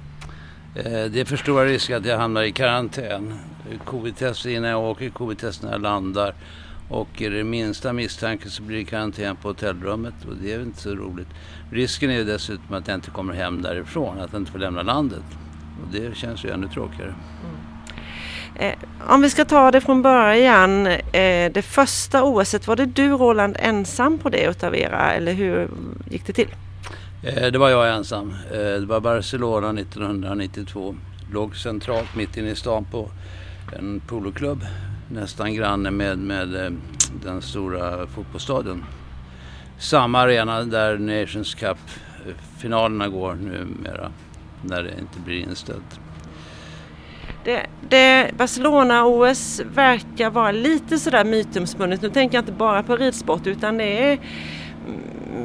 Eh, 0.76 1.04
det 1.10 1.20
är 1.20 1.24
för 1.24 1.36
stora 1.36 1.64
risker 1.64 1.96
att 1.96 2.04
jag 2.04 2.18
hamnar 2.18 2.42
i 2.42 2.52
karantän. 2.52 3.38
Covid-test 3.84 4.46
innan 4.46 4.70
jag 4.70 4.82
åker, 4.82 5.10
covid-test 5.10 5.62
när 5.62 5.72
jag 5.72 5.80
landar. 5.80 6.34
Och 6.88 7.22
är 7.22 7.30
det 7.30 7.44
minsta 7.44 7.92
misstanke 7.92 8.50
så 8.50 8.62
blir 8.62 8.76
det 8.76 8.84
karantän 8.84 9.36
på 9.36 9.48
hotellrummet 9.48 10.14
och 10.28 10.36
det 10.42 10.52
är 10.52 10.60
inte 10.60 10.80
så 10.80 10.94
roligt. 10.94 11.28
Risken 11.72 12.10
är 12.10 12.24
dessutom 12.24 12.74
att 12.74 12.88
jag 12.88 12.94
inte 12.94 13.10
kommer 13.10 13.34
hem 13.34 13.62
därifrån, 13.62 14.20
att 14.20 14.32
jag 14.32 14.40
inte 14.40 14.52
får 14.52 14.58
lämna 14.58 14.82
landet. 14.82 15.24
Och 15.82 15.92
det 15.92 16.16
känns 16.16 16.44
ju 16.44 16.50
ännu 16.50 16.68
tråkigare. 16.68 17.14
Mm. 17.44 17.74
Eh, 18.54 18.74
om 19.08 19.22
vi 19.22 19.30
ska 19.30 19.44
ta 19.44 19.70
det 19.70 19.80
från 19.80 20.02
början. 20.02 20.86
Eh, 20.86 21.52
det 21.52 21.64
första 21.64 22.24
OS, 22.24 22.66
var 22.66 22.76
det 22.76 22.86
du 22.86 23.10
Roland 23.10 23.56
ensam 23.58 24.18
på 24.18 24.28
det 24.28 24.44
utav 24.44 24.76
era 24.76 25.12
eller 25.12 25.32
hur 25.32 25.68
gick 26.10 26.26
det 26.26 26.32
till? 26.32 26.48
Eh, 27.26 27.52
det 27.52 27.58
var 27.58 27.70
jag 27.70 27.94
ensam. 27.94 28.34
Eh, 28.52 28.58
det 28.58 28.86
var 28.86 29.00
Barcelona 29.00 29.80
1992. 29.80 30.96
Låg 31.32 31.56
centralt 31.56 32.16
mitt 32.16 32.36
inne 32.36 32.50
i 32.50 32.54
stan 32.54 32.84
på 32.84 33.08
en 33.78 34.00
poloklubb. 34.00 34.66
Nästan 35.08 35.54
granne 35.54 35.90
med, 35.90 36.18
med 36.18 36.64
eh, 36.64 36.70
den 37.22 37.42
stora 37.42 38.06
fotbollsstadion. 38.06 38.84
Samma 39.78 40.20
arena 40.20 40.62
där 40.62 40.98
Nations 40.98 41.54
Cup-finalerna 41.54 43.08
går 43.08 43.34
numera. 43.34 44.12
När 44.62 44.82
det 44.82 44.90
inte 44.90 45.20
blir 45.24 45.40
inställt. 45.40 46.00
Det, 47.44 47.66
det 47.88 48.30
Barcelona-OS 48.38 49.60
verkar 49.74 50.30
vara 50.30 50.52
lite 50.52 50.98
sådär 50.98 51.24
mytomspunnet. 51.24 52.02
Nu 52.02 52.10
tänker 52.10 52.36
jag 52.36 52.42
inte 52.42 52.52
bara 52.52 52.82
på 52.82 52.96
ridsport 52.96 53.46
utan 53.46 53.78
det 53.78 54.12
är 54.12 54.18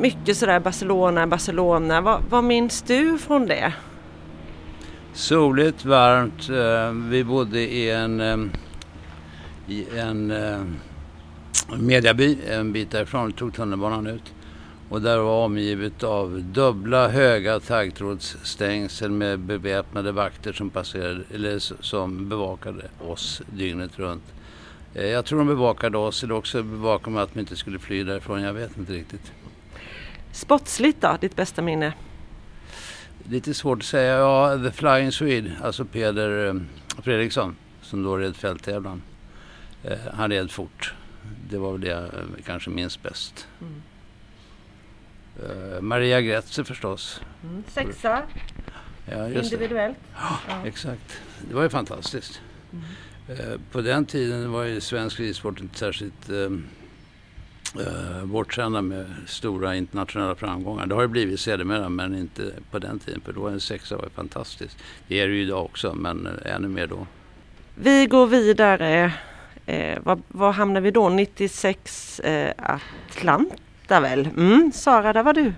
mycket 0.02 0.38
sådär 0.38 0.60
Barcelona, 0.60 1.28
Barcelona. 1.28 2.02
Vad, 2.02 2.22
vad 2.30 2.44
minns 2.44 2.82
du 2.82 3.18
från 3.18 3.46
det? 3.46 3.74
Soligt, 5.14 5.86
varmt. 5.86 6.50
Eh, 6.50 7.10
vi 7.10 7.24
bodde 7.24 7.60
i 7.60 7.92
en, 7.92 8.20
eh, 8.20 8.38
i 9.68 9.86
en 9.98 10.32
eh, 10.32 10.62
mediaby 11.78 12.38
en 12.50 12.74
bit 12.74 12.92
därifrån. 12.92 13.28
Vi 13.28 13.34
tog 13.34 13.54
tunnelbanan 13.54 14.08
ut. 14.08 14.34
Och 14.90 15.02
där 15.02 15.18
var 15.18 15.46
omgivet 15.46 16.04
av 16.04 16.44
dubbla 16.44 17.08
höga 17.08 17.60
taggtrådsstängsel 17.60 19.12
med 19.12 19.40
beväpnade 19.40 20.12
vakter 20.12 20.54
som, 20.54 20.70
passerade, 20.70 21.24
eller 21.34 21.60
som 21.84 22.30
bevakade 22.30 22.84
oss 23.08 23.42
dygnet 23.52 24.00
runt. 24.00 24.24
Jag 24.94 25.26
tror 25.26 25.40
de 25.40 25.48
bevakade 25.48 25.98
oss 25.98 26.24
eller 26.24 26.34
också 26.34 26.64
bevakade 26.64 27.16
de 27.16 27.24
att 27.24 27.36
vi 27.36 27.40
inte 27.40 27.56
skulle 27.56 27.80
fly 27.80 28.04
därifrån. 28.04 28.42
Jag 28.42 28.54
vet 28.54 28.78
inte 28.78 28.94
riktigt. 28.94 29.32
Sportsligt 30.32 31.02
då, 31.02 31.18
ditt 31.22 31.36
bästa 31.36 31.62
minne? 31.62 31.94
Lite 33.24 33.54
svårt 33.54 33.80
att 33.80 33.86
säga. 33.86 34.18
Ja, 34.18 34.58
The 34.64 34.72
Flying 34.72 35.12
Swede, 35.12 35.52
alltså 35.64 35.86
Peder 35.86 36.48
eh, 36.48 36.54
Fredriksson 37.04 37.56
som 37.82 38.04
då 38.04 38.18
red 38.18 38.36
fälttävlan. 38.36 39.02
Eh, 39.84 39.98
han 40.14 40.30
red 40.32 40.52
fort. 40.52 40.94
Det 41.50 41.58
var 41.58 41.72
väl 41.72 41.82
det 41.82 41.88
jag 41.88 42.04
eh, 42.04 42.44
kanske 42.46 42.70
minns 42.70 43.02
bäst. 43.04 43.48
Mm. 43.62 43.82
Maria 45.82 46.22
Gretzer 46.22 46.64
förstås. 46.64 47.22
Mm. 47.44 47.64
Sexa. 47.68 48.22
Ja, 49.06 49.30
Individuellt. 49.30 49.98
Ja, 50.16 50.40
exakt. 50.66 51.22
Det 51.50 51.56
var 51.56 51.64
ju 51.64 51.70
fantastiskt. 51.70 52.42
Mm. 52.74 52.86
Uh, 53.30 53.56
på 53.72 53.82
den 53.82 54.06
tiden 54.06 54.52
var 54.52 54.64
ju 54.64 54.82
svensk 54.82 55.20
ridsport 55.20 55.60
inte 55.60 55.78
särskilt 55.78 56.30
uh, 56.30 56.52
uh, 57.80 58.26
bortskämda 58.26 58.82
med 58.82 59.06
stora 59.28 59.76
internationella 59.76 60.36
framgångar. 60.36 60.86
Det 60.86 60.96
har 60.96 61.02
det 61.02 61.08
blivit 61.08 61.40
sedermera 61.40 61.90
men 61.90 62.16
inte 62.16 62.52
på 62.72 62.80
den 62.80 63.00
tiden 63.00 63.22
för 63.22 63.34
då 63.34 63.42
var 63.42 63.50
en 63.50 63.60
sexa 63.60 63.98
var 63.98 64.10
fantastiskt. 64.16 64.78
Det 65.08 65.20
är 65.20 65.28
det 65.28 65.34
ju 65.34 65.42
idag 65.42 65.66
också 65.66 65.94
men 65.94 66.28
ännu 66.46 66.68
mer 66.68 66.88
då. 66.88 67.08
Vi 67.76 68.06
går 68.06 68.28
vidare. 68.28 69.14
Eh, 69.70 69.98
vad, 70.04 70.22
vad 70.28 70.54
hamnar 70.54 70.82
vi 70.82 70.92
då? 70.92 71.10
96 71.10 72.20
eh, 72.20 72.54
Atlanta 72.58 74.00
väl? 74.00 74.30
Mm, 74.38 74.72
Sara, 74.76 75.14
där 75.14 75.24
var 75.24 75.34
du. 75.34 75.54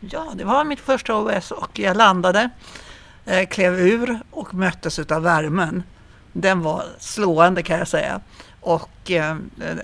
Ja, 0.00 0.32
det 0.34 0.44
var 0.44 0.64
mitt 0.64 0.80
första 0.80 1.16
OS 1.16 1.50
och 1.50 1.78
jag 1.78 1.96
landade, 1.96 2.50
eh, 3.24 3.48
klev 3.48 3.80
ur 3.80 4.18
och 4.30 4.54
möttes 4.54 4.98
av 4.98 5.22
värmen. 5.22 5.82
Den 6.32 6.62
var 6.62 6.84
slående 6.98 7.62
kan 7.62 7.78
jag 7.78 7.88
säga. 7.88 8.20
Och 8.60 9.10
eh, 9.10 9.36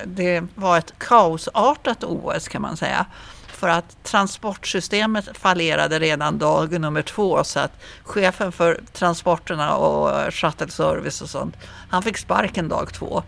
det 0.05 0.45
var 0.55 0.79
ett 0.79 0.99
kaosartat 0.99 2.05
OS 2.05 2.49
kan 2.49 2.63
man 2.63 2.77
säga. 2.77 3.07
För 3.47 3.69
att 3.69 4.05
transportsystemet 4.05 5.37
fallerade 5.39 5.99
redan 5.99 6.39
dag 6.39 6.81
nummer 6.81 7.03
två 7.03 7.45
så 7.45 7.61
att 7.61 7.73
chefen 8.03 8.53
för 8.53 8.81
transporterna 8.93 9.77
och 9.77 10.35
shuttle 10.35 10.69
service 10.69 11.23
och 11.23 11.31
sånt, 11.31 11.57
han 11.89 12.03
fick 12.03 12.19
sparken 12.19 12.69
dag 12.69 12.93
två. 12.95 13.23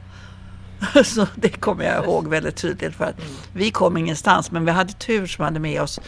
Så 1.05 1.27
det 1.35 1.49
kommer 1.49 1.85
jag 1.85 2.05
ihåg 2.05 2.29
väldigt 2.29 2.57
tydligt 2.57 2.95
för 2.95 3.05
att 3.05 3.21
vi 3.53 3.71
kom 3.71 3.97
ingenstans 3.97 4.51
men 4.51 4.65
vi 4.65 4.71
hade 4.71 4.93
tur 4.93 5.27
som 5.27 5.45
hade 5.45 5.61
med 5.61 5.83
oss 5.83 6.01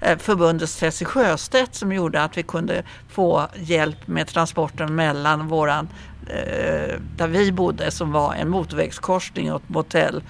eh, 0.00 0.18
förbundets 0.18 0.76
Tessie 0.76 1.06
Sjöstedt 1.06 1.74
som 1.74 1.92
gjorde 1.92 2.22
att 2.22 2.38
vi 2.38 2.42
kunde 2.42 2.82
få 3.08 3.48
hjälp 3.54 4.06
med 4.06 4.26
transporten 4.26 4.94
mellan 4.94 5.48
våran 5.48 5.88
eh, 6.28 7.00
där 7.16 7.28
vi 7.28 7.52
bodde 7.52 7.90
som 7.90 8.12
var 8.12 8.34
en 8.34 8.48
motorvägskorsning 8.48 9.52
och 9.52 9.62
ett 9.62 9.68
motell 9.68 10.22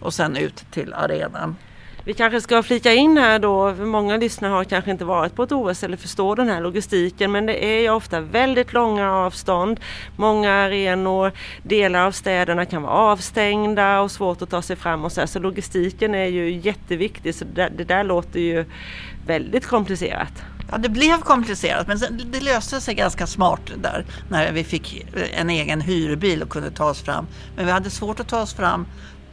och 0.00 0.14
sen 0.14 0.36
ut 0.36 0.64
till 0.70 0.94
arenan. 0.94 1.56
Vi 2.06 2.14
kanske 2.14 2.40
ska 2.40 2.62
flika 2.62 2.92
in 2.92 3.16
här 3.16 3.38
då, 3.38 3.74
för 3.74 3.84
många 3.84 4.16
lyssnare 4.16 4.52
har 4.52 4.64
kanske 4.64 4.90
inte 4.90 5.04
varit 5.04 5.34
på 5.34 5.42
ett 5.42 5.52
OS 5.52 5.82
eller 5.82 5.96
förstår 5.96 6.36
den 6.36 6.48
här 6.48 6.60
logistiken 6.60 7.32
men 7.32 7.46
det 7.46 7.64
är 7.64 7.80
ju 7.80 7.90
ofta 7.90 8.20
väldigt 8.20 8.72
långa 8.72 9.12
avstånd. 9.12 9.80
Många 10.16 10.52
arenor, 10.52 11.32
delar 11.62 12.06
av 12.06 12.12
städerna 12.12 12.64
kan 12.64 12.82
vara 12.82 12.92
avstängda 12.92 14.00
och 14.00 14.10
svårt 14.10 14.42
att 14.42 14.50
ta 14.50 14.62
sig 14.62 14.76
fram 14.76 15.04
och 15.04 15.12
så 15.12 15.20
här. 15.20 15.26
Så 15.26 15.38
logistiken 15.38 16.14
är 16.14 16.26
ju 16.26 16.50
jätteviktig 16.50 17.34
så 17.34 17.44
det, 17.44 17.72
det 17.76 17.84
där 17.84 18.04
låter 18.04 18.40
ju 18.40 18.64
väldigt 19.26 19.66
komplicerat. 19.66 20.55
Ja, 20.70 20.78
det 20.78 20.88
blev 20.88 21.20
komplicerat 21.20 21.86
men 21.86 21.98
det 22.30 22.40
löste 22.40 22.80
sig 22.80 22.94
ganska 22.94 23.26
smart 23.26 23.60
där 23.76 24.04
när 24.28 24.52
vi 24.52 24.64
fick 24.64 25.06
en 25.32 25.50
egen 25.50 25.80
hyrbil 25.80 26.42
och 26.42 26.48
kunde 26.48 26.70
ta 26.70 26.84
oss 26.84 27.02
fram. 27.02 27.26
Men 27.56 27.66
vi 27.66 27.72
hade 27.72 27.90
svårt 27.90 28.20
att 28.20 28.28
ta 28.28 28.42
oss 28.42 28.54
fram 28.54 28.86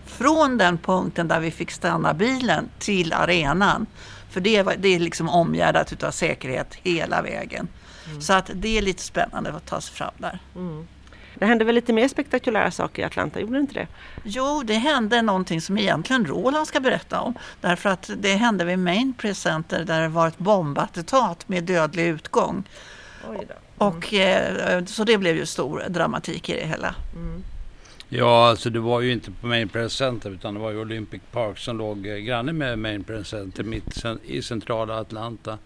från 0.06 0.58
den 0.58 0.78
punkten 0.78 1.28
där 1.28 1.40
vi 1.40 1.52
fick 1.52 1.72
stanna 1.72 2.14
bilen 2.14 2.70
till 2.80 3.14
arenan. 3.14 3.86
För 4.30 4.42
det, 4.42 4.64
var, 4.64 4.76
det 4.78 4.96
är 4.96 5.00
liksom 5.00 5.30
omgärdat 5.30 6.04
av 6.04 6.12
säkerhet 6.12 6.76
hela 6.84 7.22
vägen. 7.22 7.68
Mm. 8.10 8.22
Så 8.22 8.34
att 8.34 8.50
det 8.54 8.78
är 8.78 8.82
lite 8.82 9.04
spännande 9.04 9.54
att 9.54 9.66
ta 9.66 9.82
sig 9.82 9.96
fram 9.96 10.14
där. 10.18 10.40
Mm. 10.56 10.88
Det 11.44 11.48
hände 11.48 11.66
väl 11.66 11.76
lite 11.76 11.94
mer 11.94 12.08
spektakulära 12.08 12.72
saker 12.72 13.02
i 13.02 13.06
Atlanta, 13.06 13.40
gjorde 13.40 13.54
det 13.54 13.60
inte 13.60 13.74
det? 13.74 13.88
Jo, 14.24 14.62
det 14.66 14.74
hände 14.74 15.22
någonting 15.22 15.62
som 15.62 15.78
egentligen 15.78 16.26
Roland 16.26 16.68
ska 16.68 16.80
berätta 16.80 17.22
om. 17.22 17.34
Därför 17.62 17.90
att 17.90 18.10
det 18.18 18.34
hände 18.34 18.66
vid 18.66 18.80
Main 18.80 19.14
Press 19.14 19.40
Center 19.40 19.84
där 19.86 20.02
det 20.02 20.08
var 20.08 20.28
ett 20.28 20.38
bombattentat 20.38 21.50
med 21.50 21.64
dödlig 21.64 22.06
utgång. 22.06 22.64
Mm. 23.30 23.42
Och, 23.78 24.14
eh, 24.14 24.86
så 24.86 25.04
det 25.04 25.18
blev 25.18 25.36
ju 25.36 25.46
stor 25.46 25.84
dramatik 25.90 26.50
i 26.50 26.54
det 26.54 26.68
hela. 26.68 26.96
Mm. 27.16 27.44
Ja, 28.10 28.50
alltså 28.50 28.70
det 28.70 28.80
var 28.80 29.02
ju 29.02 29.12
inte 29.12 29.32
på 29.32 29.48
Main 29.48 29.70
Press 29.70 29.94
Center 29.94 30.30
utan 30.30 30.54
det 30.54 30.60
var 30.60 30.72
ju 30.72 30.80
Olympic 30.80 31.22
Park 31.32 31.58
som 31.58 31.78
låg 31.78 32.08
eh, 32.08 32.16
granne 32.16 32.54
med 32.54 32.80
Main 32.80 33.04
Press 33.04 33.28
Center 33.28 33.64
mitt 33.64 34.04
i 34.26 34.42
centrala 34.42 35.00
Atlanta. 35.00 35.58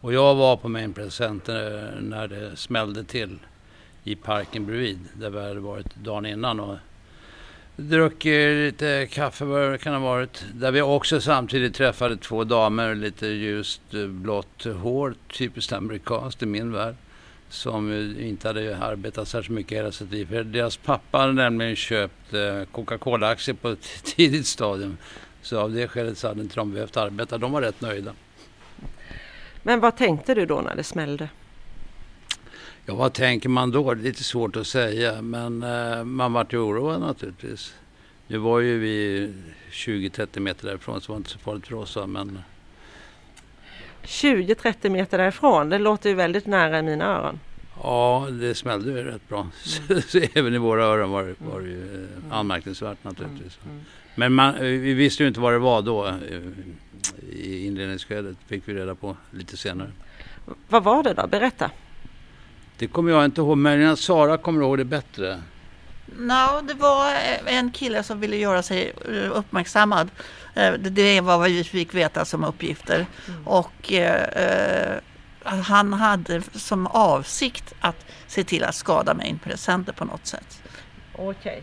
Och 0.00 0.12
jag 0.12 0.34
var 0.34 0.56
på 0.56 0.68
Main 0.68 0.92
Press 0.92 1.14
Center 1.14 1.78
eh, 1.78 2.02
när 2.02 2.28
det 2.28 2.56
smällde 2.56 3.04
till 3.04 3.38
i 4.04 4.14
parken 4.14 4.66
bredvid 4.66 4.98
där 5.14 5.30
vi 5.30 5.40
hade 5.40 5.60
varit 5.60 5.94
dagen 5.94 6.26
innan 6.26 6.60
och 6.60 6.76
druckit 7.76 8.56
lite 8.56 9.08
kaffe 9.10 9.44
vad 9.44 9.72
det 9.72 9.78
kan 9.78 9.92
ha 9.94 10.00
varit. 10.00 10.44
Där 10.54 10.70
vi 10.70 10.82
också 10.82 11.20
samtidigt 11.20 11.74
träffade 11.74 12.16
två 12.16 12.44
damer, 12.44 12.94
lite 12.94 13.26
ljust 13.26 13.82
blått 14.08 14.64
hår, 14.64 15.14
typiskt 15.32 15.72
amerikanskt 15.72 16.42
i 16.42 16.46
min 16.46 16.72
värld 16.72 16.94
som 17.50 17.92
inte 18.20 18.48
hade 18.48 18.78
arbetat 18.78 19.28
särskilt 19.28 19.54
mycket 19.54 19.78
hela 19.78 19.92
sitt 19.92 20.10
liv. 20.10 20.50
Deras 20.52 20.76
pappa 20.76 21.18
hade 21.18 21.32
nämligen 21.32 21.76
köpt 21.76 22.34
eh, 22.34 22.64
Coca-Cola-aktier 22.72 23.54
på 23.54 23.68
ett 23.68 24.04
tidigt 24.04 24.46
stadium. 24.46 24.96
Så 25.42 25.60
av 25.60 25.72
det 25.72 25.88
skälet 25.88 26.18
så 26.18 26.28
hade 26.28 26.40
inte 26.40 26.56
de 26.56 26.72
behövt 26.72 26.96
arbeta. 26.96 27.38
De 27.38 27.52
var 27.52 27.62
rätt 27.62 27.80
nöjda. 27.80 28.12
Men 29.62 29.80
vad 29.80 29.96
tänkte 29.96 30.34
du 30.34 30.46
då 30.46 30.60
när 30.60 30.76
det 30.76 30.84
smällde? 30.84 31.28
Ja, 32.86 32.94
vad 32.94 33.12
tänker 33.12 33.48
man 33.48 33.70
då? 33.70 33.94
Det 33.94 34.00
är 34.00 34.04
lite 34.04 34.24
svårt 34.24 34.56
att 34.56 34.66
säga, 34.66 35.22
men 35.22 35.62
eh, 35.62 36.04
man 36.04 36.32
vart 36.32 36.52
ju 36.52 36.58
oroad 36.58 37.00
naturligtvis. 37.00 37.74
Nu 38.26 38.38
var 38.38 38.60
ju 38.60 38.78
vi 38.78 39.32
20-30 39.70 40.40
meter 40.40 40.66
därifrån, 40.66 41.00
så 41.00 41.06
det 41.06 41.12
var 41.12 41.16
inte 41.16 41.30
så 41.30 41.38
farligt 41.38 41.66
för 41.66 41.74
oss. 41.74 41.98
Men 42.06 42.38
20-30 44.02 44.88
meter 44.88 45.18
därifrån. 45.18 45.68
Det 45.68 45.78
låter 45.78 46.08
ju 46.08 46.14
väldigt 46.14 46.46
nära 46.46 46.78
i 46.78 46.82
mina 46.82 47.04
öron. 47.04 47.40
Ja, 47.82 48.28
det 48.30 48.54
smällde 48.54 48.90
ju 48.90 49.04
rätt 49.04 49.28
bra. 49.28 49.40
Mm. 49.88 50.02
Så 50.08 50.20
även 50.34 50.54
i 50.54 50.58
våra 50.58 50.84
öron 50.84 51.10
var, 51.10 51.34
var 51.38 51.60
det 51.60 51.68
ju 51.68 51.94
mm. 51.94 52.08
anmärkningsvärt 52.30 53.04
naturligtvis. 53.04 53.58
Mm. 53.64 53.74
mm. 53.74 53.84
Men 54.14 54.32
man, 54.32 54.54
eh, 54.54 54.62
vi 54.62 54.94
visste 54.94 55.22
ju 55.22 55.28
inte 55.28 55.40
vad 55.40 55.52
det 55.52 55.58
var 55.58 55.82
då. 55.82 56.06
Eh, 56.06 56.14
I 57.30 57.66
inledningsskedet 57.66 58.36
fick 58.46 58.68
vi 58.68 58.74
reda 58.74 58.94
på 58.94 59.16
lite 59.30 59.56
senare. 59.56 59.90
Vad 60.68 60.84
var 60.84 61.02
det 61.02 61.14
då? 61.14 61.26
Berätta. 61.26 61.70
Det 62.80 62.86
kommer 62.86 63.12
jag 63.12 63.24
inte 63.24 63.40
ihåg. 63.40 63.66
Att 63.66 63.98
Sara 63.98 64.38
kommer 64.38 64.62
ihåg 64.62 64.78
det 64.78 64.84
bättre. 64.84 65.42
No, 66.06 66.60
det 66.62 66.74
var 66.74 67.14
en 67.46 67.70
kille 67.70 68.02
som 68.02 68.20
ville 68.20 68.36
göra 68.36 68.62
sig 68.62 68.92
uppmärksammad 69.32 70.10
Eh, 70.54 70.72
det 70.72 71.20
var 71.20 71.38
vad 71.38 71.50
vi 71.50 71.64
fick 71.64 71.94
veta 71.94 72.24
som 72.24 72.44
uppgifter. 72.44 73.06
Mm. 73.28 73.48
Och 73.48 73.92
eh, 73.92 74.98
han 75.42 75.92
hade 75.92 76.42
som 76.52 76.86
avsikt 76.86 77.74
att 77.80 78.06
se 78.26 78.44
till 78.44 78.64
att 78.64 78.74
skada 78.74 79.14
mig 79.14 79.38
presenter 79.44 79.92
på 79.92 80.04
något 80.04 80.26
sätt. 80.26 80.62
Okej. 81.12 81.30
Okay. 81.30 81.62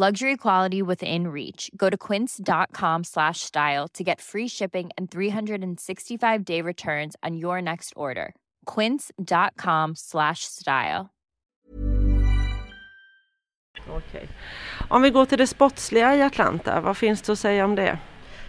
Luxury 0.00 0.36
quality 0.36 0.80
within 0.82 1.28
reach. 1.28 1.70
Go 1.76 1.90
to 1.90 1.96
quince.com 1.96 3.04
slash 3.04 3.40
style 3.40 3.88
to 3.92 4.02
get 4.02 4.20
free 4.20 4.48
shipping 4.48 4.90
and 4.96 5.10
365 5.10 6.44
day 6.44 6.62
returns 6.62 7.16
on 7.22 7.36
your 7.36 7.60
next 7.60 7.92
order. 7.96 8.32
Quince.com 8.74 9.94
slash 9.96 10.44
style. 10.44 11.10
Okej. 13.88 14.28
Om 14.88 15.02
vi 15.02 15.10
går 15.10 15.24
till 15.24 15.38
det 15.38 15.46
sportsliga 15.46 16.16
i 16.16 16.22
Atlanta, 16.22 16.80
vad 16.80 16.96
finns 16.96 17.22
det 17.22 17.32
att 17.32 17.38
säga 17.38 17.64
om 17.64 17.74
det? 17.74 17.98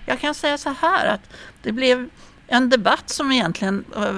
Jag 0.05 0.19
kan 0.19 0.35
säga 0.35 0.57
så 0.57 0.69
här 0.69 1.05
att 1.05 1.29
det 1.61 1.71
blev 1.71 2.09
en 2.47 2.69
debatt 2.69 3.09
som 3.09 3.31
egentligen 3.31 3.85
eh, 3.95 4.13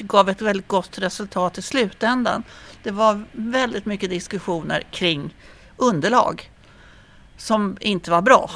gav 0.00 0.28
ett 0.28 0.42
väldigt 0.42 0.68
gott 0.68 0.98
resultat 0.98 1.58
i 1.58 1.62
slutändan. 1.62 2.42
Det 2.82 2.90
var 2.90 3.24
väldigt 3.32 3.86
mycket 3.86 4.10
diskussioner 4.10 4.82
kring 4.90 5.34
underlag 5.76 6.50
som 7.36 7.76
inte 7.80 8.10
var 8.10 8.22
bra. 8.22 8.50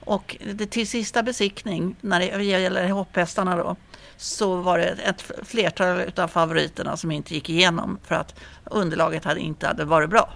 Och 0.00 0.36
det, 0.54 0.66
till 0.66 0.88
sista 0.88 1.22
besiktning, 1.22 1.96
när 2.00 2.38
det 2.38 2.44
gäller 2.44 2.88
hopphästarna 2.88 3.56
då, 3.56 3.76
så 4.16 4.56
var 4.56 4.78
det 4.78 4.84
ett 4.84 5.24
flertal 5.42 6.12
av 6.16 6.28
favoriterna 6.28 6.96
som 6.96 7.10
inte 7.10 7.34
gick 7.34 7.50
igenom 7.50 7.98
för 8.04 8.14
att 8.14 8.34
underlaget 8.64 9.24
hade 9.24 9.40
inte 9.40 9.66
hade 9.66 9.84
varit 9.84 10.10
bra. 10.10 10.30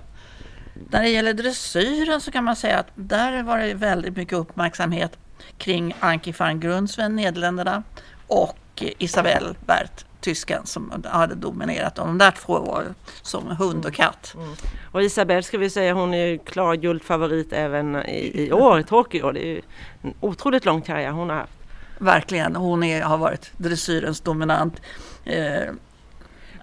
När 0.91 1.03
det 1.03 1.09
gäller 1.09 1.35
dressyren 1.35 2.21
så 2.21 2.31
kan 2.31 2.45
man 2.45 2.57
säga 2.57 2.79
att 2.79 2.91
där 2.95 3.43
var 3.43 3.59
det 3.59 3.75
väldigt 3.75 4.17
mycket 4.17 4.39
uppmärksamhet 4.39 5.19
kring 5.59 5.95
Anki 6.01 6.35
van 6.39 6.61
Grundsven, 6.61 7.17
Nederländerna, 7.17 7.83
och 8.27 8.59
Isabelle 8.83 9.55
Bert, 9.67 10.05
tysken, 10.21 10.67
som 10.67 11.05
hade 11.05 11.35
dominerat. 11.35 11.95
De 11.95 12.19
där 12.19 12.31
två 12.31 12.59
var 12.59 12.85
som 13.23 13.47
hund 13.47 13.87
och 13.87 13.95
katt. 13.95 14.35
Mm. 14.37 14.49
Och 14.93 15.03
Isabelle 15.03 15.43
ska 15.43 15.59
vi 15.59 15.71
säga, 15.71 15.95
hon 15.95 16.15
är 16.15 16.27
ju 16.27 16.39
klar 16.39 16.75
guldfavorit 16.75 17.53
även 17.53 17.97
i, 17.97 18.47
i 18.47 18.53
år 18.53 18.83
Tokyo. 18.83 19.33
Det 19.33 19.45
är 19.45 19.47
ju 19.47 19.63
en 20.03 20.15
otroligt 20.21 20.65
lång 20.65 20.83
karriär 20.83 21.11
hon 21.11 21.31
har 21.31 21.37
haft. 21.37 21.53
Verkligen, 21.99 22.57
hon 22.57 22.83
är, 22.83 23.03
har 23.03 23.19
varit 23.19 23.51
dressyrens 23.57 24.21
dominant. 24.21 24.81
Eh, 25.25 25.73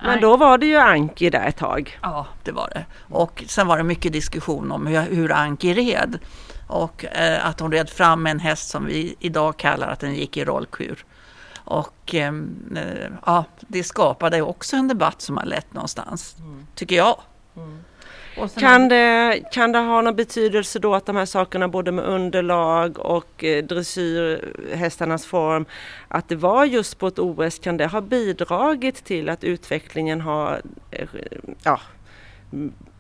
Men 0.04 0.22
då 0.22 0.38
var 0.38 0.58
det 0.58 0.66
ju 0.66 0.76
Anki 0.78 1.30
där 1.30 1.48
ett 1.48 1.58
tag. 1.58 2.00
Ja, 2.02 2.28
det 2.44 2.52
var 2.52 2.70
det. 2.74 2.86
Och 3.10 3.44
sen 3.48 3.68
var 3.68 3.78
det 3.78 3.84
mycket 3.84 4.14
diskussion 4.14 4.72
om 4.72 4.88
hur, 4.88 5.02
hur 5.02 5.32
Anki 5.32 5.74
red. 5.74 6.20
Och 6.68 7.06
eh, 7.06 7.48
att 7.48 7.60
hon 7.60 7.72
red 7.72 7.90
fram 7.90 8.28
en 8.28 8.40
häst 8.40 8.70
som 8.70 8.86
vi 8.86 9.16
idag 9.20 9.58
kallar 9.58 9.88
att 9.88 10.00
den 10.00 10.16
gick 10.16 10.38
i 10.38 10.46
rollkur. 10.46 11.06
Och 11.66 12.14
ehm, 12.14 12.78
eh, 12.78 13.12
ja, 13.26 13.46
det 13.60 13.84
skapade 13.84 14.42
också 14.42 14.76
en 14.76 14.88
debatt 14.88 15.22
som 15.22 15.38
har 15.38 15.46
lett 15.46 15.74
någonstans, 15.74 16.36
mm. 16.40 16.68
tycker 16.76 16.96
jag. 16.96 17.20
Mm. 17.56 17.80
Kan, 18.56 18.90
det, 18.90 19.44
kan 19.52 19.72
det 19.72 19.80
ha 19.80 20.02
någon 20.02 20.16
betydelse 20.16 20.80
då 20.80 20.96
att 20.96 21.06
de 21.06 21.16
här 21.16 21.26
sakerna 21.26 21.68
både 21.68 21.92
med 21.92 22.06
underlag 22.06 23.00
och 23.00 23.44
eh, 23.44 23.64
dressyrhästarnas 23.64 25.26
form, 25.26 25.66
att 26.08 26.30
det 26.30 26.36
var 26.36 26.66
just 26.66 27.00
på 27.00 27.08
ett 27.08 27.20
OS, 27.20 27.60
kan 27.60 27.78
det 27.78 27.88
ha 27.88 28.02
bidragit 28.02 29.04
till 29.04 29.30
att 29.30 29.44
utvecklingen 29.44 30.22
har 30.22 30.62
eh, 30.92 31.08
ja, 31.64 31.80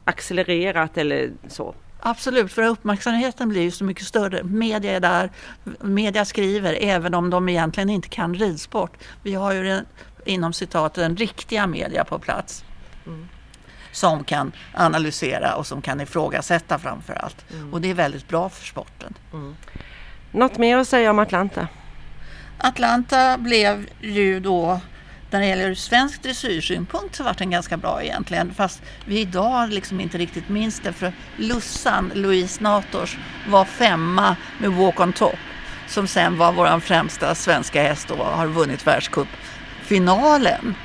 accelererat 0.06 0.97
eller 0.97 1.32
så? 1.47 1.75
Absolut, 2.08 2.52
för 2.52 2.62
uppmärksamheten 2.62 3.50
blir 3.50 3.62
ju 3.62 3.72
så 3.72 3.84
mycket 3.84 4.06
större. 4.06 4.44
Media 4.44 4.91
är 4.91 5.00
där, 5.00 5.32
media 5.82 6.26
skriver 6.26 6.78
även 6.82 7.13
om 7.13 7.30
de 7.30 7.50
egentligen 7.50 7.89
inte 7.89 8.10
kan 8.10 8.36
ridsport. 8.36 8.98
Vi 9.24 9.34
har 9.34 9.54
ju 9.54 9.63
den, 9.63 9.86
inom 10.26 10.54
citat 10.54 10.94
den 10.94 11.18
riktiga 11.18 11.68
media 11.68 12.04
på 12.04 12.20
plats. 12.20 12.63
Mm. 13.06 13.28
Som 13.91 14.24
kan 14.24 14.52
analysera 14.74 15.56
och 15.56 15.68
som 15.68 15.82
kan 15.82 16.02
ifrågasätta 16.02 16.80
framför 16.80 17.13
allt. 17.13 17.46
Mm. 17.52 17.74
Och 17.74 17.82
det 17.82 17.89
är 17.89 17.94
väldigt 17.94 18.28
bra 18.28 18.50
för 18.50 18.65
sporten. 18.65 19.13
Mm. 19.34 19.56
Något 20.32 20.58
mer 20.58 20.78
att 20.78 20.88
säga 20.88 21.12
om 21.12 21.20
Atlanta? 21.20 21.68
Atlanta 22.58 23.38
blev 23.38 23.89
ju 24.02 24.39
då 24.39 24.80
när 25.31 25.39
det 25.39 25.45
gäller 25.45 25.73
svensk 25.73 26.23
dressyrsynpunkt 26.23 27.15
så 27.15 27.23
var 27.23 27.33
den 27.33 27.51
ganska 27.51 27.77
bra 27.77 28.03
egentligen. 28.03 28.53
Fast 28.53 28.81
vi 29.05 29.19
idag 29.19 29.69
liksom 29.69 29.99
inte 29.99 30.17
riktigt 30.17 30.49
minns 30.49 30.79
det. 30.79 30.93
För 30.93 31.13
Lussan, 31.38 32.11
Louise 32.15 32.63
Nators, 32.63 33.17
var 33.49 33.65
femma 33.65 34.35
med 34.59 34.71
Walk 34.71 34.99
on 34.99 35.13
Top. 35.13 35.35
Som 35.88 36.07
sen 36.07 36.38
var 36.38 36.51
vår 36.51 36.79
främsta 36.79 37.35
svenska 37.35 37.83
häst 37.83 38.11
och 38.11 38.25
har 38.25 38.47
vunnit 38.47 38.88
världscupfinalen 38.88 40.75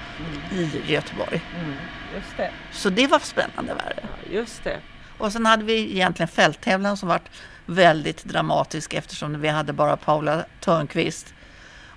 mm. 0.53 0.65
i 0.65 0.93
Göteborg. 0.93 1.41
Mm. 1.61 1.75
Just 2.15 2.37
det. 2.37 2.51
Så 2.73 2.91
det 2.91 3.07
var 3.07 3.19
spännande 3.19 3.75
värre. 3.75 4.01
Ja, 4.03 4.33
just 4.33 4.65
det. 4.65 4.79
Och 5.19 5.33
sen 5.33 5.47
hade 5.47 5.65
vi 5.65 5.93
egentligen 5.93 6.29
fälttävlan 6.29 6.97
som 6.97 7.09
var 7.09 7.21
väldigt 7.67 8.25
dramatisk 8.25 8.95
eftersom 8.95 9.41
vi 9.41 9.49
hade 9.49 9.73
bara 9.73 9.97
Paula 9.97 10.45
Törnqvist. 10.61 11.35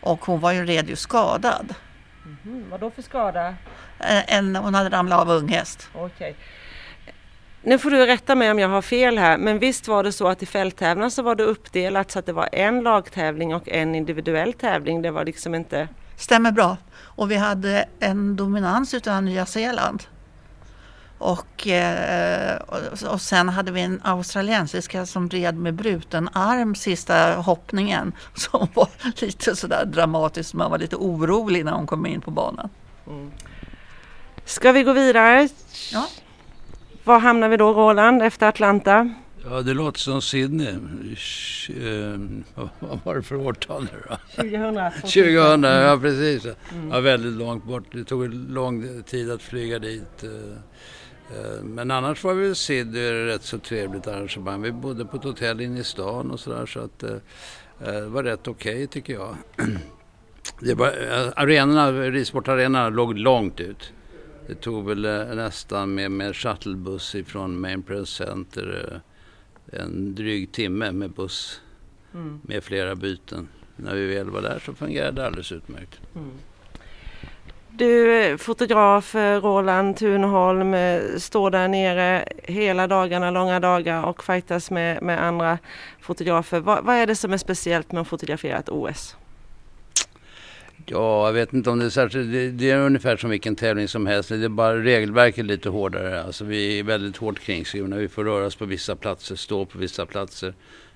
Och 0.01 0.25
hon 0.25 0.39
var 0.39 0.51
ju 0.51 0.65
redan 0.65 0.95
skadad. 0.95 1.75
Mm, 2.25 2.69
vad 2.69 2.79
då 2.79 2.89
för 2.89 3.01
skada? 3.01 3.47
Eh, 3.99 4.35
en, 4.37 4.55
hon 4.55 4.75
hade 4.75 4.89
ramlat 4.89 5.19
av 5.19 5.29
unghäst. 5.29 5.89
Okay. 5.93 6.33
Nu 7.61 7.79
får 7.79 7.91
du 7.91 8.05
rätta 8.05 8.35
mig 8.35 8.51
om 8.51 8.59
jag 8.59 8.69
har 8.69 8.81
fel 8.81 9.17
här, 9.17 9.37
men 9.37 9.59
visst 9.59 9.87
var 9.87 10.03
det 10.03 10.11
så 10.11 10.27
att 10.27 10.43
i 10.43 10.45
fälttävlan 10.45 11.11
så 11.11 11.21
var 11.21 11.35
det 11.35 11.43
uppdelat 11.43 12.11
så 12.11 12.19
att 12.19 12.25
det 12.25 12.33
var 12.33 12.49
en 12.51 12.81
lagtävling 12.81 13.55
och 13.55 13.69
en 13.69 13.95
individuell 13.95 14.53
tävling. 14.53 15.01
Det 15.01 15.11
var 15.11 15.25
liksom 15.25 15.55
inte... 15.55 15.87
Stämmer 16.15 16.51
bra. 16.51 16.77
Och 16.95 17.31
vi 17.31 17.35
hade 17.35 17.85
en 17.99 18.35
dominans 18.35 18.93
utav 18.93 19.23
Nya 19.23 19.45
Zeeland. 19.45 20.03
Och, 21.23 21.67
eh, 21.67 22.57
och 23.09 23.21
sen 23.21 23.49
hade 23.49 23.71
vi 23.71 23.81
en 23.81 24.01
australiensiska 24.03 25.05
som 25.05 25.29
red 25.29 25.55
med 25.55 25.73
bruten 25.73 26.29
arm 26.33 26.75
sista 26.75 27.33
hoppningen. 27.35 28.13
Som 28.33 28.67
var 28.73 28.87
lite 29.21 29.55
sådär 29.55 29.85
dramatisk. 29.85 30.53
Man 30.53 30.71
var 30.71 30.77
lite 30.77 30.95
orolig 30.95 31.65
när 31.65 31.71
hon 31.71 31.87
kom 31.87 32.05
in 32.05 32.21
på 32.21 32.31
banan. 32.31 32.69
Mm. 33.07 33.31
Ska 34.45 34.71
vi 34.71 34.83
gå 34.83 34.93
vidare? 34.93 35.49
Ja. 35.91 36.07
Var 37.03 37.19
hamnar 37.19 37.49
vi 37.49 37.57
då 37.57 37.73
Roland 37.73 38.21
efter 38.21 38.47
Atlanta? 38.47 39.13
Ja, 39.43 39.61
det 39.61 39.73
låter 39.73 39.99
som 39.99 40.21
Sydney. 40.21 40.73
Uh, 41.69 42.19
vad 42.79 42.99
var 43.03 43.15
det 43.15 43.23
för 43.23 43.35
årtal 43.35 43.83
nu 43.83 44.03
då? 44.09 44.15
2000. 44.35 44.91
2000, 45.01 45.63
ja 45.63 45.99
precis. 46.01 46.45
Mm. 46.45 46.91
Ja, 46.91 46.99
väldigt 46.99 47.33
långt 47.33 47.63
bort. 47.63 47.83
Det 47.91 48.03
tog 48.03 48.33
lång 48.33 49.03
tid 49.03 49.31
att 49.31 49.41
flyga 49.41 49.79
dit. 49.79 50.23
Eh, 51.33 51.63
men 51.63 51.91
annars 51.91 52.23
var 52.23 52.33
vi 52.33 52.55
Sydney 52.55 53.25
rätt 53.25 53.43
så 53.43 53.57
trevligt 53.57 54.07
arrangemang. 54.07 54.61
Vi 54.61 54.71
bodde 54.71 55.05
på 55.05 55.17
ett 55.17 55.23
hotell 55.23 55.61
inne 55.61 55.79
i 55.79 55.83
stan 55.83 56.31
och 56.31 56.39
sådär 56.39 56.65
så 56.65 56.79
att 56.79 57.03
eh, 57.03 57.17
eh, 57.79 57.93
det 57.93 58.07
var 58.07 58.23
rätt 58.23 58.47
okej 58.47 58.73
okay, 58.73 58.87
tycker 58.87 59.13
jag. 59.13 59.37
Det 60.59 60.73
var, 60.73 60.93
arenorna, 61.35 61.91
ridsportarenorna 61.91 62.89
låg 62.89 63.17
långt 63.17 63.59
ut. 63.59 63.93
det 64.47 64.55
tog 64.55 64.85
väl 64.85 65.05
eh, 65.05 65.35
nästan 65.35 65.95
med, 65.95 66.11
med 66.11 66.35
shuttlebuss 66.35 67.15
ifrån 67.15 67.61
Main 67.61 67.83
Press 67.83 68.09
Center 68.09 69.01
eh, 69.71 69.79
en 69.81 70.15
dryg 70.15 70.51
timme 70.51 70.91
med 70.91 71.11
buss 71.11 71.61
mm. 72.13 72.39
med 72.43 72.63
flera 72.63 72.95
byten. 72.95 73.47
När 73.75 73.95
vi 73.95 74.15
väl 74.15 74.29
var 74.29 74.41
där 74.41 74.61
så 74.65 74.73
fungerade 74.73 75.21
det 75.21 75.27
alldeles 75.27 75.51
utmärkt. 75.51 75.99
Mm. 76.15 76.31
Du, 77.75 78.37
fotograf 78.37 79.15
eh, 79.15 79.41
Roland 79.41 79.97
Thunholm, 79.97 80.73
eh, 80.73 81.01
står 81.17 81.51
där 81.51 81.67
nere 81.67 82.25
hela 82.43 82.87
dagarna, 82.87 83.31
långa 83.31 83.59
dagar 83.59 84.03
och 84.03 84.23
fightas 84.23 84.71
med, 84.71 85.03
med 85.03 85.23
andra 85.23 85.57
fotografer. 86.01 86.59
Vad, 86.59 86.85
vad 86.85 86.95
är 86.95 87.07
det 87.07 87.15
som 87.15 87.33
är 87.33 87.37
speciellt 87.37 87.91
med 87.91 88.01
att 88.01 88.07
fotografera 88.07 88.57
ett 88.57 88.69
OS? 88.69 89.15
Ja, 90.85 91.25
jag 91.25 91.33
vet 91.33 91.53
inte 91.53 91.69
om 91.69 91.79
det 91.79 91.85
är 91.85 91.89
särskilt. 91.89 92.31
Det, 92.31 92.51
det, 92.51 92.71
är 92.71 92.77
ungefär 92.77 93.17
som 93.17 93.29
vilken 93.29 93.55
tävling 93.55 93.87
som 93.87 94.07
helst. 94.07 94.29
Det 94.29 94.45
är 94.45 94.49
bara 94.49 94.77
regelverket 94.77 95.45
lite 95.45 95.69
hårdare. 95.69 96.23
Alltså 96.23 96.45
vi 96.45 96.79
är 96.79 96.83
väldigt 96.83 97.17
hårt 97.17 97.39
kringskrivna. 97.39 97.95
Vi 97.95 98.07
får 98.07 98.23
röra 98.23 98.45
oss 98.45 98.55
på 98.55 98.65
vissa 98.65 98.95
platser, 98.95 99.35
stå 99.35 99.65
på 99.65 99.77
vissa 99.77 100.05
platser. 100.05 100.53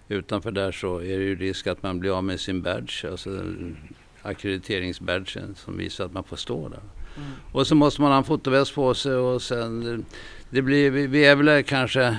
Utanför 0.07 0.51
där 0.51 0.71
så 0.71 0.97
är 0.97 1.17
det 1.17 1.23
ju 1.23 1.35
risk 1.35 1.67
att 1.67 1.83
man 1.83 1.99
blir 1.99 2.17
av 2.17 2.23
med 2.23 2.39
sin 2.39 2.61
badge. 2.61 3.05
Alltså 3.05 3.29
ackrediteringsbadgen 4.27 5.55
som 5.55 5.77
visar 5.77 6.05
att 6.05 6.13
man 6.13 6.23
får 6.23 6.37
stå 6.37 6.69
där. 6.69 6.79
Mm. 7.17 7.29
Och 7.51 7.67
så 7.67 7.75
måste 7.75 8.01
man 8.01 8.11
ha 8.11 8.17
en 8.17 8.23
fotoväst 8.23 8.75
på 8.75 8.93
sig 8.93 9.15
och 9.15 9.41
sen 9.41 10.05
det 10.49 10.61
blir, 10.61 10.91
vi 10.91 11.25
är 11.25 11.35
väl 11.35 11.63
kanske 11.63 12.03
eh, 12.03 12.17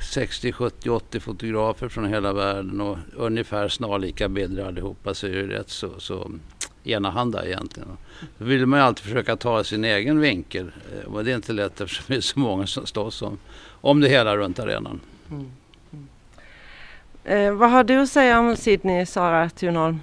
60, 0.00 0.52
70, 0.52 0.90
80 0.90 1.20
fotografer 1.20 1.88
från 1.88 2.06
hela 2.06 2.32
världen 2.32 2.80
och 2.80 2.98
ungefär 3.16 3.68
snarlika 3.68 4.28
bilder 4.28 4.64
allihopa 4.64 5.14
så 5.14 5.26
är 5.26 5.30
det 5.30 5.58
rätt 5.58 5.70
så, 5.70 6.00
så 6.00 6.30
enahanda 6.84 7.46
egentligen. 7.46 7.88
Då 8.38 8.44
vill 8.44 8.66
man 8.66 8.78
ju 8.78 8.84
alltid 8.84 9.04
försöka 9.04 9.36
ta 9.36 9.64
sin 9.64 9.84
egen 9.84 10.20
vinkel 10.20 10.70
eh, 10.92 11.12
och 11.12 11.24
det 11.24 11.30
är 11.32 11.36
inte 11.36 11.52
lätt 11.52 11.80
eftersom 11.80 12.04
det 12.08 12.16
är 12.16 12.20
så 12.20 12.38
många 12.38 12.66
som 12.66 12.86
slåss 12.86 13.22
om, 13.22 13.38
om 13.80 14.00
det 14.00 14.08
hela 14.08 14.36
runt 14.36 14.58
arenan. 14.58 15.00
Mm. 15.30 15.50
Eh, 17.28 17.52
vad 17.52 17.70
har 17.70 17.84
du 17.84 18.00
att 18.02 18.10
säga 18.10 18.38
om 18.38 18.56
Sydney, 18.56 19.06
Sara 19.06 19.50
Thunholm? 19.50 20.00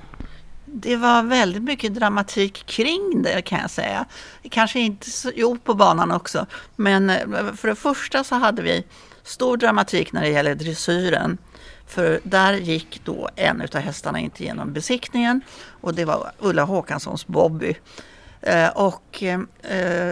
Det 0.65 0.95
var 0.95 1.23
väldigt 1.23 1.63
mycket 1.63 1.93
dramatik 1.93 2.65
kring 2.65 3.21
det 3.21 3.41
kan 3.41 3.59
jag 3.59 3.69
säga. 3.69 4.05
Kanske 4.49 4.79
inte 4.79 5.09
så, 5.09 5.31
jo 5.35 5.57
på 5.57 5.73
banan 5.73 6.11
också. 6.11 6.45
Men 6.75 7.09
eh, 7.09 7.53
för 7.55 7.67
det 7.67 7.75
första 7.75 8.23
så 8.23 8.35
hade 8.35 8.61
vi 8.61 8.85
stor 9.23 9.57
dramatik 9.57 10.11
när 10.11 10.21
det 10.21 10.29
gäller 10.29 10.55
dressyren. 10.55 11.37
För 11.87 12.19
där 12.23 12.53
gick 12.53 13.01
då 13.05 13.29
en 13.35 13.61
av 13.61 13.79
hästarna 13.79 14.19
inte 14.19 14.43
genom 14.43 14.73
besiktningen 14.73 15.41
och 15.81 15.93
det 15.93 16.05
var 16.05 16.31
Ulla 16.39 16.63
Håkanssons 16.63 17.27
Bobby. 17.27 17.75
Eh, 18.41 18.69
och 18.69 19.23
eh, 19.23 20.11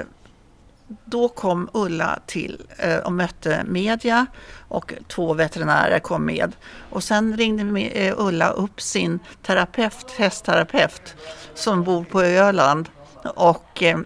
då 1.05 1.29
kom 1.29 1.69
Ulla 1.73 2.19
till 2.25 2.61
eh, 2.77 2.97
och 2.97 3.11
mötte 3.11 3.63
media 3.67 4.25
och 4.67 4.93
två 5.07 5.33
veterinärer 5.33 5.99
kom 5.99 6.25
med. 6.25 6.55
Och 6.89 7.03
sen 7.03 7.37
ringde 7.37 7.81
eh, 7.81 8.13
Ulla 8.17 8.49
upp 8.49 8.81
sin 8.81 9.19
terapeut, 9.41 10.11
hästterapeut 10.17 11.15
som 11.53 11.83
bor 11.83 12.03
på 12.03 12.21
Öland 12.21 12.89
och 13.23 13.83
eh, 13.83 13.97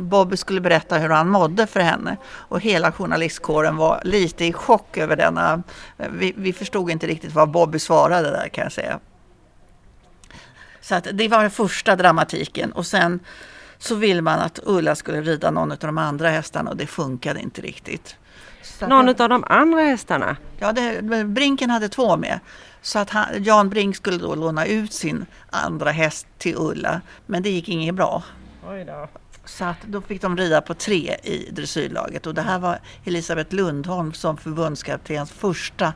Bobby 0.00 0.36
skulle 0.36 0.60
berätta 0.60 0.98
hur 0.98 1.08
han 1.08 1.28
mådde 1.28 1.66
för 1.66 1.80
henne. 1.80 2.16
Och 2.26 2.60
hela 2.60 2.92
journalistkåren 2.92 3.76
var 3.76 4.00
lite 4.04 4.44
i 4.44 4.52
chock 4.52 4.96
över 4.96 5.16
denna. 5.16 5.62
Eh, 5.98 6.08
vi, 6.10 6.34
vi 6.36 6.52
förstod 6.52 6.90
inte 6.90 7.06
riktigt 7.06 7.32
vad 7.32 7.50
Bobby 7.50 7.78
svarade 7.78 8.30
där 8.30 8.48
kan 8.48 8.64
jag 8.64 8.72
säga. 8.72 8.98
Så 10.80 10.94
att 10.94 11.08
det 11.12 11.28
var 11.28 11.42
den 11.42 11.50
första 11.50 11.96
dramatiken 11.96 12.72
och 12.72 12.86
sen 12.86 13.20
så 13.84 13.94
ville 13.94 14.22
man 14.22 14.38
att 14.38 14.58
Ulla 14.62 14.94
skulle 14.94 15.20
rida 15.20 15.50
någon 15.50 15.72
av 15.72 15.78
de 15.78 15.98
andra 15.98 16.28
hästarna 16.28 16.70
och 16.70 16.76
det 16.76 16.86
funkade 16.86 17.40
inte 17.40 17.62
riktigt. 17.62 18.16
Så 18.62 18.86
någon 18.86 19.08
av 19.08 19.28
de 19.28 19.44
andra 19.46 19.80
hästarna? 19.80 20.36
Ja, 20.58 20.72
det, 20.72 21.02
Brinken 21.24 21.70
hade 21.70 21.88
två 21.88 22.16
med. 22.16 22.40
Så 22.82 22.98
att 22.98 23.10
han, 23.10 23.44
Jan 23.44 23.68
Brink 23.68 23.96
skulle 23.96 24.18
då 24.18 24.34
låna 24.34 24.66
ut 24.66 24.92
sin 24.92 25.26
andra 25.50 25.90
häst 25.90 26.26
till 26.38 26.54
Ulla. 26.56 27.00
Men 27.26 27.42
det 27.42 27.50
gick 27.50 27.68
inget 27.68 27.94
bra. 27.94 28.22
Så 29.44 29.64
att 29.64 29.82
då 29.86 30.00
fick 30.00 30.22
de 30.22 30.36
rida 30.36 30.60
på 30.60 30.74
tre 30.74 31.16
i 31.22 31.50
dressyrlaget 31.52 32.26
och 32.26 32.34
det 32.34 32.42
här 32.42 32.58
var 32.58 32.78
Elisabeth 33.04 33.54
Lundholm 33.54 34.12
som 34.12 34.36
förbundskaptens 34.36 35.30
första 35.30 35.92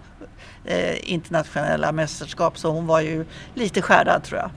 eh, 0.65 1.13
internationella 1.13 1.93
mästerskap 1.93 2.59
så 2.59 2.71
hon 2.71 2.87
var 2.87 3.01
ju 3.01 3.27
lite 3.55 3.83
skärdad 3.83 4.25
tror 4.25 4.41
jag. 4.41 4.51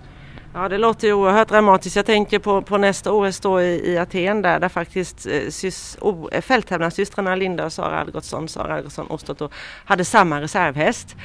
Ja 0.53 0.69
det 0.69 0.77
låter 0.77 1.07
ju 1.07 1.13
oerhört 1.13 1.49
dramatiskt. 1.49 1.95
Jag 1.95 2.05
tänker 2.05 2.39
på, 2.39 2.61
på 2.61 2.77
nästa 2.77 3.11
OS 3.11 3.39
då 3.39 3.61
i, 3.61 3.91
i 3.91 3.97
Aten 3.97 4.41
där, 4.41 4.59
där 4.59 4.69
faktiskt 4.69 5.27
eh, 5.27 5.49
sys, 5.49 5.97
oh, 6.01 6.41
fälttävlanssystrarna 6.41 7.35
Linda 7.35 7.65
och 7.65 7.73
Sara 7.73 7.99
Algotsson, 7.99 8.47
Sara 8.47 8.75
Algotsson 8.75 9.07
Ostoto 9.09 9.49
hade 9.85 10.05
samma 10.05 10.41
reservhäst. 10.41 11.15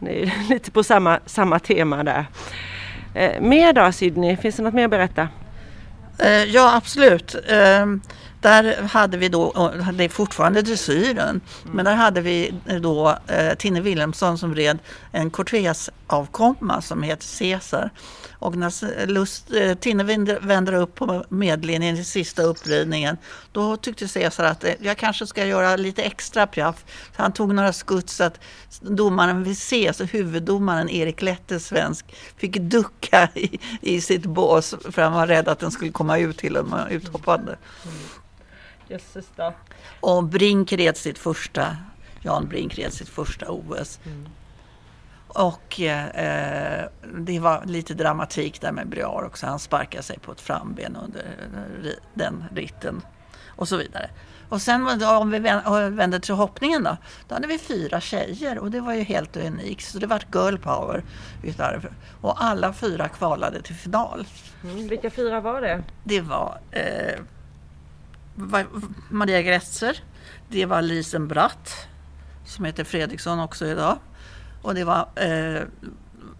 Lite 0.50 0.70
på 0.70 0.84
samma, 0.84 1.20
samma 1.26 1.58
tema 1.58 2.04
där. 2.04 2.26
Eh, 3.14 3.40
mer 3.40 3.72
då 3.72 3.92
Sydney, 3.92 4.36
finns 4.36 4.56
det 4.56 4.62
något 4.62 4.74
mer 4.74 4.84
att 4.84 4.90
berätta? 4.90 5.28
Eh, 6.18 6.44
ja 6.44 6.76
absolut. 6.76 7.34
Eh, 7.34 7.86
där 8.40 8.88
hade 8.88 9.16
vi 9.16 9.28
då, 9.28 9.72
det 9.94 10.04
är 10.04 10.08
fortfarande 10.08 10.62
dressyren, 10.62 11.28
mm. 11.28 11.40
men 11.76 11.84
där 11.84 11.94
hade 11.94 12.20
vi 12.20 12.54
då 12.80 13.18
eh, 13.26 13.54
Tinne 13.54 13.80
Wilhelmsson 13.80 14.38
som 14.38 14.54
red 14.54 14.78
en 15.12 15.30
Cortés-avkomma 15.30 16.82
som 16.82 17.02
heter 17.02 17.38
Caesar. 17.38 17.90
Och 18.42 18.56
när 18.56 19.06
Lust, 19.06 19.52
eh, 19.52 19.74
Tinne 19.74 20.04
vänder 20.40 20.72
upp 20.72 20.94
på 20.94 21.24
medlinjen 21.28 21.96
i 21.96 22.04
sista 22.04 22.42
uppridningen, 22.42 23.16
då 23.52 23.76
tyckte 23.76 24.08
Caesar 24.08 24.44
att 24.44 24.64
eh, 24.64 24.74
jag 24.80 24.96
kanske 24.96 25.26
ska 25.26 25.46
göra 25.46 25.76
lite 25.76 26.02
extra 26.02 26.46
piaff. 26.46 26.84
Så 27.16 27.22
han 27.22 27.32
tog 27.32 27.54
några 27.54 27.72
skutt 27.72 28.10
så 28.10 28.24
att 28.24 28.40
domaren 28.80 29.42
vill 29.42 29.56
se, 29.56 29.88
alltså 29.88 30.04
huvuddomaren 30.04 30.88
Erik 30.88 31.22
Lette, 31.22 31.60
svensk, 31.60 32.14
fick 32.36 32.56
ducka 32.56 33.28
i, 33.34 33.58
i 33.80 34.00
sitt 34.00 34.26
bås 34.26 34.74
för 34.90 35.02
han 35.02 35.12
var 35.12 35.26
rädd 35.26 35.48
att 35.48 35.58
den 35.58 35.70
skulle 35.70 35.92
komma 35.92 36.18
ut 36.18 36.38
till 36.38 36.56
honom 36.56 36.80
uthoppande. 36.90 37.56
Jösses 38.88 39.26
då. 39.36 39.54
Och 40.00 40.24
Brink 40.24 40.72
red 40.72 40.96
sitt 40.96 41.18
första, 41.18 41.76
Jan 42.22 42.48
Brink 42.48 42.78
red 42.78 42.92
sitt 42.92 43.08
första 43.08 43.50
OS. 43.50 43.98
Mm. 44.04 44.28
Och 45.34 45.80
eh, 45.80 46.88
det 47.14 47.38
var 47.38 47.64
lite 47.64 47.94
dramatik 47.94 48.60
där 48.60 48.72
med 48.72 48.88
Briar 48.88 49.24
också. 49.24 49.46
Han 49.46 49.58
sparkade 49.58 50.02
sig 50.02 50.18
på 50.18 50.32
ett 50.32 50.40
framben 50.40 50.96
under 50.96 51.24
den 52.14 52.44
ritten 52.54 53.02
och 53.48 53.68
så 53.68 53.76
vidare. 53.76 54.10
Och 54.48 54.62
sen 54.62 55.02
om 55.02 55.30
vi 55.30 55.38
vänder 55.38 56.18
till 56.18 56.34
hoppningen 56.34 56.84
då, 56.84 56.96
då 57.28 57.34
hade 57.34 57.46
vi 57.46 57.58
fyra 57.58 58.00
tjejer 58.00 58.58
och 58.58 58.70
det 58.70 58.80
var 58.80 58.94
ju 58.94 59.02
helt 59.02 59.36
unikt. 59.36 59.84
Så 59.84 59.98
det 59.98 60.06
var 60.06 60.22
girl 60.32 60.56
power. 60.56 61.04
Och 62.20 62.44
alla 62.44 62.72
fyra 62.72 63.08
kvalade 63.08 63.62
till 63.62 63.74
final. 63.74 64.26
Mm, 64.64 64.88
vilka 64.88 65.10
fyra 65.10 65.40
var 65.40 65.60
det? 65.60 65.82
Det 66.04 66.20
var 66.20 66.58
eh, 66.70 67.20
Maria 69.10 69.42
Gretzer. 69.42 70.02
Det 70.48 70.66
var 70.66 70.82
Lisen 70.82 71.28
Bratt 71.28 71.88
som 72.44 72.64
heter 72.64 72.84
Fredriksson 72.84 73.40
också 73.40 73.66
idag. 73.66 73.98
Och 74.62 74.74
det 74.74 74.84
var 74.84 75.08
eh, 75.16 75.62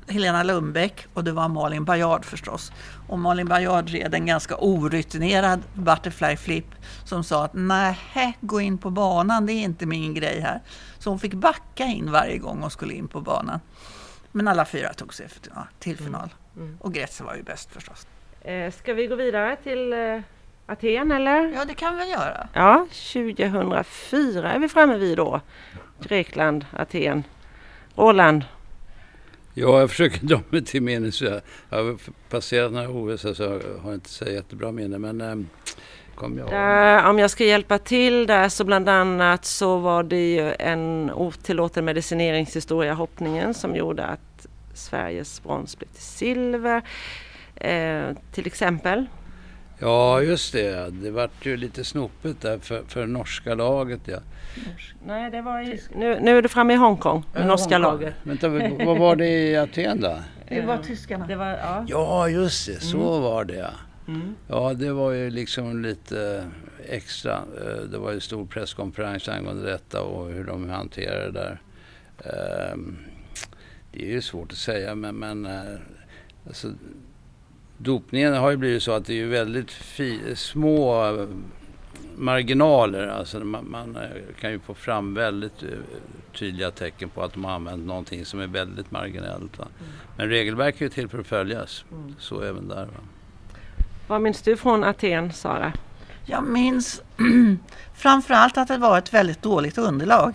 Helena 0.09 0.43
Lundbäck 0.43 1.07
och 1.15 1.25
det 1.25 1.33
var 1.33 1.49
Malin 1.49 1.85
Bajard 1.85 2.25
förstås. 2.25 2.73
Och 3.09 3.19
Malin 3.19 3.49
Bajard 3.49 3.89
red 3.89 4.15
en 4.15 4.27
ganska 4.27 4.57
orutinerad 4.59 5.63
butterfly 5.75 6.37
flip 6.37 6.67
som 7.05 7.25
sa 7.25 7.45
att 7.45 7.55
nej, 7.55 8.39
gå 8.41 8.61
in 8.61 8.79
på 8.79 8.91
banan, 8.91 9.47
det 9.47 9.53
är 9.53 9.63
inte 9.63 9.87
min 9.87 10.15
grej 10.15 10.41
här. 10.41 10.61
Så 10.99 11.11
hon 11.11 11.19
fick 11.19 11.35
backa 11.35 11.85
in 11.85 12.13
varje 12.13 12.39
gång 12.39 12.61
hon 12.61 12.71
skulle 12.71 12.95
in 12.95 13.09
på 13.09 13.21
banan. 13.21 13.61
Men 14.33 14.49
alla 14.49 14.65
fyra 14.65 14.93
tog 14.93 15.15
sig 15.15 15.29
till 15.79 15.97
final. 15.97 16.35
Mm. 16.57 16.67
Mm. 16.67 16.79
Och 16.81 16.95
Gretzer 16.95 17.25
var 17.25 17.35
ju 17.35 17.43
bäst 17.43 17.73
förstås. 17.73 18.07
Eh, 18.41 18.73
ska 18.73 18.95
vi 18.95 19.07
gå 19.07 19.15
vidare 19.15 19.57
till 19.57 19.93
eh, 19.93 20.21
Aten 20.67 21.13
eller? 21.13 21.53
Ja, 21.55 21.65
det 21.65 21.75
kan 21.75 21.97
vi 21.97 22.11
göra. 22.11 22.49
Ja, 22.53 22.87
2004 23.13 24.53
är 24.53 24.59
vi 24.59 24.69
framme 24.69 24.97
vid 24.97 25.17
då. 25.17 25.41
Grekland, 26.01 26.67
Aten. 26.73 27.25
Roland? 27.97 28.45
Ja, 29.55 29.81
jag 29.81 29.91
försöker 29.91 30.27
dra 30.27 30.41
mig 30.51 30.65
till 30.65 30.83
minnes. 30.83 31.23
Jag 31.23 31.41
har 31.71 31.97
passerat 32.31 32.73
några 32.73 32.89
OS 32.89 33.21
så 33.21 33.43
jag 33.43 33.61
har 33.83 33.95
inte 33.95 34.09
så 34.09 34.25
jättebra 34.25 34.73
minne. 34.73 34.99
Men 34.99 35.21
ähm, 35.21 35.49
kom 36.15 36.39
jag 36.39 36.51
där, 36.51 37.09
Om 37.09 37.19
jag 37.19 37.31
ska 37.31 37.45
hjälpa 37.45 37.79
till 37.79 38.27
där 38.27 38.49
så 38.49 38.65
bland 38.65 38.89
annat 38.89 39.45
så 39.45 39.79
var 39.79 40.03
det 40.03 40.33
ju 40.33 40.55
en 40.59 41.11
otillåten 41.15 41.85
medicineringshistoria 41.85 42.95
hoppningen 42.95 43.55
som 43.55 43.77
gjorde 43.77 44.05
att 44.05 44.47
Sveriges 44.75 45.43
brons 45.43 45.79
blev 45.79 45.89
till 45.89 46.03
silver. 46.03 46.83
Eh, 47.55 48.05
till 48.33 48.47
exempel. 48.47 49.07
Ja, 49.83 50.23
just 50.23 50.53
det. 50.53 50.91
Det 50.91 51.11
vart 51.11 51.47
ju 51.47 51.57
lite 51.57 51.85
snopet 51.85 52.41
där 52.41 52.59
för, 52.59 52.83
för 52.89 53.07
norska 53.07 53.55
laget. 53.55 54.01
Ja. 54.05 54.19
Nej, 55.07 55.31
det 55.31 55.43
var 55.43 55.61
i, 55.61 55.81
nu, 55.95 56.21
nu 56.21 56.39
är 56.39 56.43
du 56.43 56.49
framme 56.49 56.73
i 56.73 56.77
Hongkong 56.77 57.25
med 57.33 57.47
norska 57.47 57.75
Hongkong. 57.75 57.93
laget. 57.93 58.15
Vänta, 58.23 58.49
vad 58.85 58.99
var 58.99 59.17
det 59.17 59.29
i 59.29 59.57
Aten 59.57 60.01
då? 60.01 60.19
Det 60.49 60.61
var 60.61 60.79
tyskarna. 60.79 61.27
Det 61.27 61.37
var, 61.37 61.49
ja. 61.49 61.85
ja, 61.89 62.29
just 62.29 62.67
det. 62.67 62.81
Så 62.81 62.97
mm. 62.97 63.23
var 63.23 63.45
det 63.45 63.57
ja. 63.57 63.71
Mm. 64.09 64.35
Ja, 64.49 64.75
det 64.75 64.93
var 64.93 65.11
ju 65.11 65.31
liksom 65.31 65.83
lite 65.83 66.51
extra. 66.89 67.33
Eh, 67.33 67.83
det 67.91 67.99
var 67.99 68.13
ju 68.13 68.21
stor 68.21 68.47
presskonferens 68.47 69.29
angående 69.29 69.71
detta 69.71 70.03
och 70.03 70.31
hur 70.31 70.45
de 70.45 70.71
hanterade 70.71 71.25
det 71.25 71.33
där. 71.33 71.61
Ehm, 72.25 72.97
det 73.93 74.03
är 74.03 74.11
ju 74.11 74.23
svårt 74.23 74.53
att 74.53 74.59
säga, 74.59 74.95
men, 74.95 75.15
men 75.15 75.47
eh, 75.47 75.81
alltså, 76.47 76.69
dopningen 77.83 78.35
har 78.35 78.51
ju 78.51 78.57
blivit 78.57 78.83
så 78.83 78.93
att 78.93 79.07
det 79.07 79.21
är 79.21 79.27
väldigt 79.27 79.71
små 80.35 81.13
marginaler. 82.17 83.07
Alltså 83.07 83.41
man, 83.41 83.71
man, 83.71 83.97
eh, 83.97 84.03
kan 84.41 84.51
ju 84.51 84.59
få 84.59 84.75
fram 84.75 85.15
väldigt 85.15 85.65
tydliga 86.35 86.71
tecken 86.71 87.09
på 87.09 87.23
att 87.23 87.33
de 87.33 87.45
har 87.45 87.53
använt 87.53 87.87
någonting 87.87 88.25
som 88.25 88.41
är 88.41 88.47
väldigt 88.47 88.91
marginellt. 88.91 89.59
Va? 89.59 89.69
Mm. 89.81 89.93
Men 90.17 90.29
regelverket 90.29 90.83
är 90.83 90.95
till 90.95 91.09
för 91.09 91.19
att 91.19 91.27
följas. 91.27 91.85
Mm. 91.93 92.15
Så 92.19 92.41
även 92.41 92.69
där. 92.69 92.85
Va? 92.85 93.01
Vad 94.07 94.21
minns 94.21 94.43
du 94.43 94.57
från 94.57 94.85
Aten, 94.85 95.33
Sara? 95.33 95.73
Jag 96.25 96.45
minns 96.45 97.03
framförallt 97.95 98.59
att 98.59 98.69
det 98.69 98.79
var 98.79 98.99
ett 98.99 99.15
väldigt 99.15 99.43
dåligt 99.43 99.79
underlag. 99.79 100.35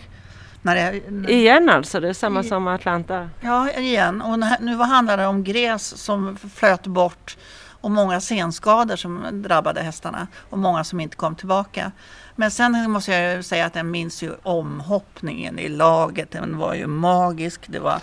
När 0.68 0.76
jag, 0.76 1.30
igen 1.30 1.70
alltså? 1.70 2.00
Det 2.00 2.10
är 2.10 2.14
samma 2.14 2.40
i, 2.40 2.44
som 2.44 2.68
Atlanta? 2.68 3.30
Ja, 3.42 3.72
igen. 3.72 4.22
Och 4.22 4.40
nu 4.60 4.76
handlar 4.76 5.18
det 5.18 5.26
om 5.26 5.44
gräs 5.44 5.98
som 5.98 6.38
flöt 6.38 6.88
bort 6.88 7.38
och 7.82 7.92
många 7.92 8.22
senskador 8.22 8.96
som 8.96 9.42
drabbade 9.44 9.82
hästarna 9.82 10.28
och 10.50 10.58
många 10.58 10.84
som 10.84 11.00
inte 11.00 11.16
kom 11.16 11.36
tillbaka. 11.36 11.92
Men 12.36 12.52
sen 12.52 12.92
måste 12.92 13.12
jag 13.12 13.46
säga 13.46 13.66
att 13.66 13.76
jag 13.76 13.86
minns 13.86 14.24
ju 14.24 14.32
omhoppningen 14.44 15.60
i 15.60 15.70
laget. 15.70 16.32
Den 16.32 16.58
var 16.58 16.74
ju 16.74 16.88
magisk. 16.88 17.62
Det 17.68 17.80
var 17.80 18.00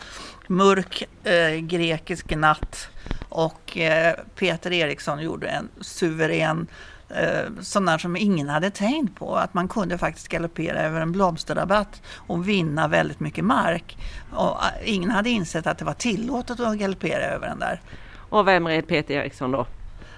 mörk 0.49 1.03
eh, 1.25 1.61
grekisk 1.61 2.37
natt 2.37 2.89
och 3.29 3.79
eh, 3.79 4.15
Peter 4.35 4.73
Eriksson 4.73 5.23
gjorde 5.23 5.49
en 5.49 5.69
suverän 5.81 6.67
eh, 7.09 7.81
där 7.81 7.99
som 7.99 8.17
ingen 8.17 8.49
hade 8.49 8.71
tänkt 8.71 9.19
på. 9.19 9.37
Att 9.37 9.55
man 9.55 9.69
kunde 9.69 9.99
faktiskt 9.99 10.29
galoppera 10.29 10.79
över 10.79 11.01
en 11.01 11.13
blomsterrabatt 11.13 12.03
och 12.17 12.49
vinna 12.49 12.89
väldigt 12.89 13.21
mycket 13.21 13.45
mark. 13.45 13.97
Och 14.33 14.65
eh, 14.65 14.95
ingen 14.95 15.11
hade 15.11 15.31
insett 15.31 15.67
att 15.67 15.79
det 15.79 15.85
var 15.85 15.95
tillåtet 15.95 16.61
att 16.61 16.79
galoppera 16.79 17.25
över 17.25 17.49
den 17.49 17.59
där. 17.59 17.81
Och 18.29 18.49
vem 18.49 18.69
red 18.69 18.89
Peter 18.89 19.15
Eriksson 19.15 19.51
då? 19.51 19.67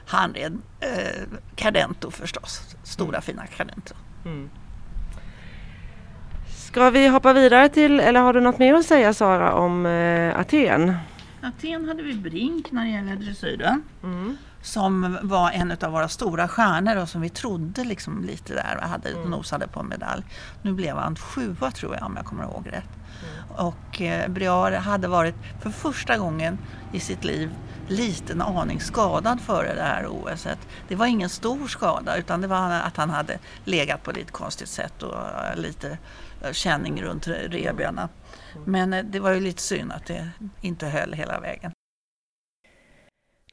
Han 0.06 0.32
red 0.34 0.58
eh, 0.80 1.38
Cadento 1.56 2.10
förstås, 2.10 2.76
stora 2.82 3.08
mm. 3.08 3.22
fina 3.22 3.46
Cadento. 3.46 3.94
Mm. 4.24 4.50
Ska 6.76 6.90
vi 6.90 7.08
hoppa 7.08 7.32
vidare 7.32 7.68
till, 7.68 8.00
eller 8.00 8.20
har 8.20 8.32
du 8.32 8.40
något 8.40 8.58
mer 8.58 8.74
att 8.74 8.86
säga 8.86 9.14
Sara 9.14 9.54
om 9.54 9.86
eh, 9.86 10.40
Aten? 10.40 10.94
Aten 11.42 11.88
hade 11.88 12.02
vi 12.02 12.14
Brink 12.14 12.72
när 12.72 12.84
det 12.84 12.90
gäller 12.90 13.16
dressyren. 13.16 13.82
Mm. 14.02 14.36
Som 14.62 15.18
var 15.22 15.50
en 15.50 15.76
av 15.82 15.92
våra 15.92 16.08
stora 16.08 16.48
stjärnor 16.48 16.96
och 16.96 17.08
som 17.08 17.20
vi 17.20 17.28
trodde 17.28 17.84
liksom 17.84 18.24
lite 18.24 18.54
där 18.54 18.78
och 18.82 18.88
hade, 18.88 19.10
mm. 19.10 19.30
nosade 19.30 19.68
på 19.68 19.82
medalj. 19.82 20.24
Nu 20.62 20.72
blev 20.72 20.96
han 20.96 21.16
sjua 21.16 21.70
tror 21.70 21.94
jag 21.94 22.04
om 22.06 22.16
jag 22.16 22.26
kommer 22.26 22.44
ihåg 22.44 22.66
rätt. 22.66 22.90
Mm. 23.22 23.66
Och 23.66 24.02
eh, 24.02 24.28
Briar 24.28 24.72
hade 24.72 25.08
varit 25.08 25.34
för 25.62 25.70
första 25.70 26.16
gången 26.16 26.58
i 26.92 27.00
sitt 27.00 27.24
liv 27.24 27.50
liten 27.88 28.42
aning 28.42 28.80
skadad 28.80 29.40
före 29.40 29.74
det 29.74 29.82
här 29.82 30.06
OSet. 30.06 30.58
Det 30.88 30.94
var 30.94 31.06
ingen 31.06 31.28
stor 31.28 31.68
skada 31.68 32.16
utan 32.16 32.40
det 32.40 32.46
var 32.46 32.70
att 32.70 32.96
han 32.96 33.10
hade 33.10 33.38
legat 33.64 34.02
på 34.02 34.12
lite 34.12 34.32
konstigt 34.32 34.68
sätt 34.68 35.02
och 35.02 35.14
eh, 35.14 35.56
lite 35.56 35.98
eh, 36.42 36.52
känning 36.52 37.02
runt 37.02 37.28
revbenen. 37.28 38.08
Men 38.64 38.92
eh, 38.92 39.04
det 39.04 39.20
var 39.20 39.30
ju 39.30 39.40
lite 39.40 39.62
synd 39.62 39.92
att 39.92 40.06
det 40.06 40.30
inte 40.60 40.86
höll 40.86 41.12
hela 41.12 41.40
vägen. 41.40 41.72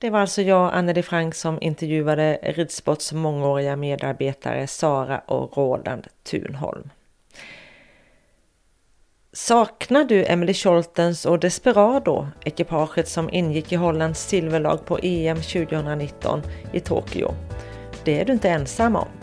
Det 0.04 0.10
var 0.10 0.20
alltså 0.20 0.42
jag, 0.42 0.74
Anneli 0.74 1.04
Frank, 1.04 1.36
som 1.36 1.58
intervjuade 1.62 2.40
Ridsports 2.44 3.14
mångåriga 3.14 3.76
medarbetare 3.76 4.68
Sara 4.68 5.20
och 5.20 5.58
Roland 5.58 6.08
Thunholm. 6.24 6.90
Saknar 9.34 10.04
du 10.04 10.26
Emily 10.26 10.54
Scholtens 10.54 11.26
och 11.26 11.40
Desperado, 11.40 12.28
ekipaget 12.46 13.08
som 13.08 13.30
ingick 13.30 13.72
i 13.72 13.76
Hollands 13.76 14.28
silverlag 14.28 14.86
på 14.86 15.00
EM 15.02 15.38
2019 15.38 16.42
i 16.74 16.80
Tokyo? 16.80 17.34
Det 18.04 18.22
är 18.22 18.26
du 18.26 18.34
inte 18.34 18.50
ensam 18.50 18.96
om. 18.96 19.23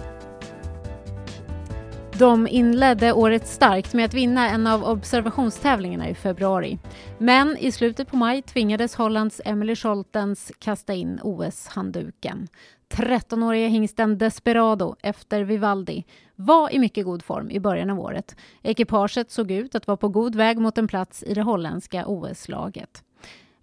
De 2.20 2.48
inledde 2.48 3.12
året 3.12 3.46
starkt 3.46 3.94
med 3.94 4.04
att 4.04 4.14
vinna 4.14 4.50
en 4.50 4.66
av 4.66 4.84
observationstävlingarna 4.84 6.08
i 6.08 6.14
februari. 6.14 6.78
Men 7.18 7.56
i 7.56 7.72
slutet 7.72 8.08
på 8.08 8.16
maj 8.16 8.42
tvingades 8.42 8.94
Hollands 8.94 9.40
Emily 9.44 9.76
Scholtens 9.76 10.52
kasta 10.58 10.94
in 10.94 11.20
OS-handduken. 11.22 12.48
13-åriga 12.94 13.68
hingsten 13.68 14.18
Desperado 14.18 14.96
efter 15.02 15.44
Vivaldi 15.44 16.04
var 16.36 16.74
i 16.74 16.78
mycket 16.78 17.04
god 17.04 17.22
form 17.22 17.50
i 17.50 17.60
början 17.60 17.90
av 17.90 18.00
året. 18.00 18.36
Ekipaget 18.62 19.30
såg 19.30 19.50
ut 19.50 19.74
att 19.74 19.86
vara 19.86 19.96
på 19.96 20.08
god 20.08 20.34
väg 20.34 20.58
mot 20.58 20.78
en 20.78 20.88
plats 20.88 21.22
i 21.22 21.34
det 21.34 21.42
holländska 21.42 22.06
OS-laget. 22.06 23.02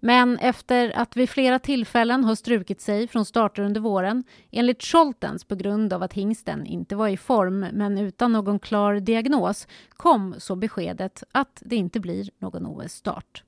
Men 0.00 0.38
efter 0.38 0.92
att 0.96 1.16
vid 1.16 1.30
flera 1.30 1.58
tillfällen 1.58 2.24
ha 2.24 2.36
strukit 2.36 2.80
sig 2.80 3.08
från 3.08 3.24
starter 3.24 3.62
under 3.62 3.80
våren, 3.80 4.24
enligt 4.50 4.82
Scholtens 4.82 5.44
på 5.44 5.54
grund 5.54 5.92
av 5.92 6.02
att 6.02 6.12
hingsten 6.12 6.66
inte 6.66 6.96
var 6.96 7.08
i 7.08 7.16
form 7.16 7.60
men 7.60 7.98
utan 7.98 8.32
någon 8.32 8.58
klar 8.58 8.94
diagnos, 8.94 9.66
kom 9.88 10.34
så 10.38 10.56
beskedet 10.56 11.24
att 11.32 11.62
det 11.64 11.76
inte 11.76 12.00
blir 12.00 12.30
någon 12.38 12.66
OS-start. 12.66 13.44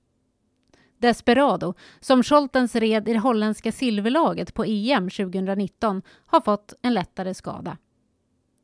Desperado, 0.99 1.75
som 2.01 2.23
Scholtens 2.23 2.75
red 2.75 3.09
i 3.09 3.13
det 3.13 3.19
holländska 3.19 3.73
silverlaget 3.73 4.55
på 4.55 4.65
EM 4.65 5.11
2019, 5.11 6.03
har 6.27 6.41
fått 6.41 6.75
en 6.83 6.95
lättare 6.95 7.35
skada. 7.35 7.77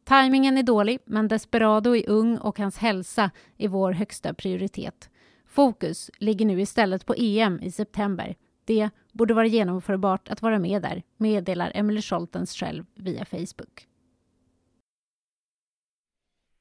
Timingen 0.04 0.58
är 0.58 0.62
dålig, 0.62 0.98
men 1.04 1.28
Desperado 1.28 1.96
är 1.96 2.08
ung 2.08 2.38
och 2.38 2.58
hans 2.58 2.78
hälsa 2.78 3.30
är 3.58 3.68
vår 3.68 3.92
högsta 3.92 4.34
prioritet. 4.34 5.10
Fokus 5.56 6.10
ligger 6.18 6.46
nu 6.46 6.60
istället 6.60 7.06
på 7.06 7.14
EM 7.18 7.60
i 7.62 7.70
september. 7.70 8.36
Det 8.64 8.90
borde 9.12 9.34
vara 9.34 9.46
genomförbart 9.46 10.28
att 10.28 10.42
vara 10.42 10.58
med 10.58 10.82
där, 10.82 11.02
meddelar 11.16 11.72
Emily 11.74 12.02
Scholtens 12.02 12.54
själv 12.54 12.84
via 12.94 13.24
Facebook. 13.24 13.86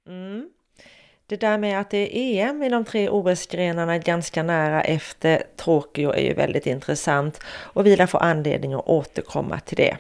Mm. 0.08 0.50
Det 1.26 1.38
där 1.38 1.58
med 1.58 1.80
att 1.80 1.90
det 1.90 2.18
är 2.18 2.50
EM 2.50 2.64
i 2.64 2.70
de 2.70 2.86
tre 2.86 3.10
OS-grenarna 3.10 3.98
ganska 3.98 4.44
nära 4.44 4.82
efter 4.82 5.44
Tokyo 5.56 6.12
är 6.12 6.24
ju 6.24 6.34
väldigt 6.34 6.68
intressant 6.68 7.40
och 7.48 7.86
vi 7.86 7.96
lär 7.96 8.08
få 8.08 8.18
anledning 8.18 8.74
att 8.74 8.88
återkomma 8.88 9.60
till 9.60 9.78
det. 9.78 9.98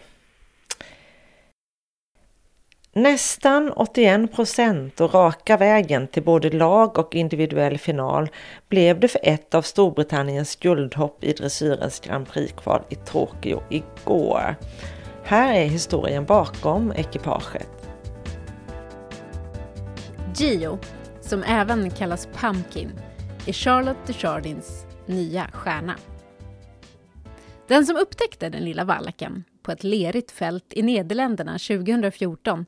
Nästan 2.98 3.72
81 3.72 4.36
procent 4.36 5.02
och 5.02 5.14
raka 5.14 5.58
vägen 5.58 6.08
till 6.08 6.24
både 6.24 6.50
lag 6.50 7.00
och 7.00 7.16
individuell 7.16 7.78
final 7.78 8.30
blev 8.70 9.00
det 9.00 9.08
för 9.08 9.20
ett 9.24 9.56
av 9.56 9.62
Storbritanniens 9.62 10.56
guldhopp 10.56 11.24
i 11.24 11.34
dressyrens 11.34 12.00
Grand 12.00 12.28
Prix-kval 12.28 12.82
i 12.90 12.96
Tokyo 12.96 13.64
igår. 13.70 14.56
Här 15.24 15.54
är 15.54 15.66
historien 15.66 16.26
bakom 16.26 16.92
ekipaget. 16.92 17.90
Gio, 20.36 20.80
som 21.22 21.44
även 21.44 21.90
kallas 21.90 22.28
Pumpkin, 22.34 22.92
är 23.48 23.54
Charlotte 23.54 24.08
Desjardins 24.08 24.86
nya 25.06 25.48
stjärna. 25.54 25.96
Den 27.68 27.86
som 27.86 27.98
upptäckte 27.98 28.50
den 28.50 28.64
lilla 28.66 28.84
valacken 28.84 29.44
på 29.64 29.72
ett 29.72 29.84
lerigt 29.84 30.32
fält 30.32 30.66
i 30.70 30.82
Nederländerna 30.82 31.52
2014 31.52 32.66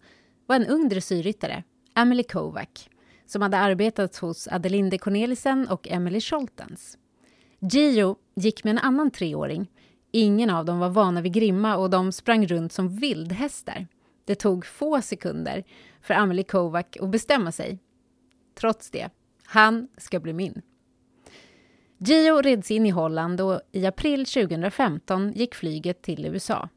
var 0.47 0.55
en 0.55 0.65
ung 0.65 0.89
dressyrryttare, 0.89 1.63
Emily 1.95 2.23
Kovac, 2.23 2.89
som 3.25 3.41
hade 3.41 3.57
arbetat 3.57 4.17
hos 4.17 4.47
Adelinde 4.47 4.97
Cornelissen 4.97 5.67
och 5.67 5.87
Emily 5.87 6.21
Scholtens. 6.21 6.97
Gio 7.59 8.15
gick 8.35 8.63
med 8.63 8.71
en 8.71 8.77
annan 8.77 9.11
treåring. 9.11 9.71
Ingen 10.11 10.49
av 10.49 10.65
dem 10.65 10.79
var 10.79 10.89
vana 10.89 11.21
vid 11.21 11.33
grimma 11.33 11.77
och 11.77 11.89
de 11.89 12.11
sprang 12.11 12.47
runt 12.47 12.73
som 12.73 12.89
vildhästar. 12.89 13.87
Det 14.25 14.35
tog 14.35 14.65
få 14.65 15.01
sekunder 15.01 15.63
för 16.01 16.13
Emily 16.13 16.43
Kovac 16.43 16.85
att 16.99 17.09
bestämma 17.09 17.51
sig. 17.51 17.79
Trots 18.55 18.91
det, 18.91 19.09
han 19.45 19.87
ska 19.97 20.19
bli 20.19 20.33
min. 20.33 20.61
Gio 21.97 22.41
reds 22.41 22.71
in 22.71 22.85
i 22.85 22.89
Holland 22.89 23.41
och 23.41 23.61
i 23.71 23.85
april 23.85 24.25
2015 24.25 25.31
gick 25.31 25.55
flyget 25.55 26.01
till 26.01 26.25
USA. 26.25 26.69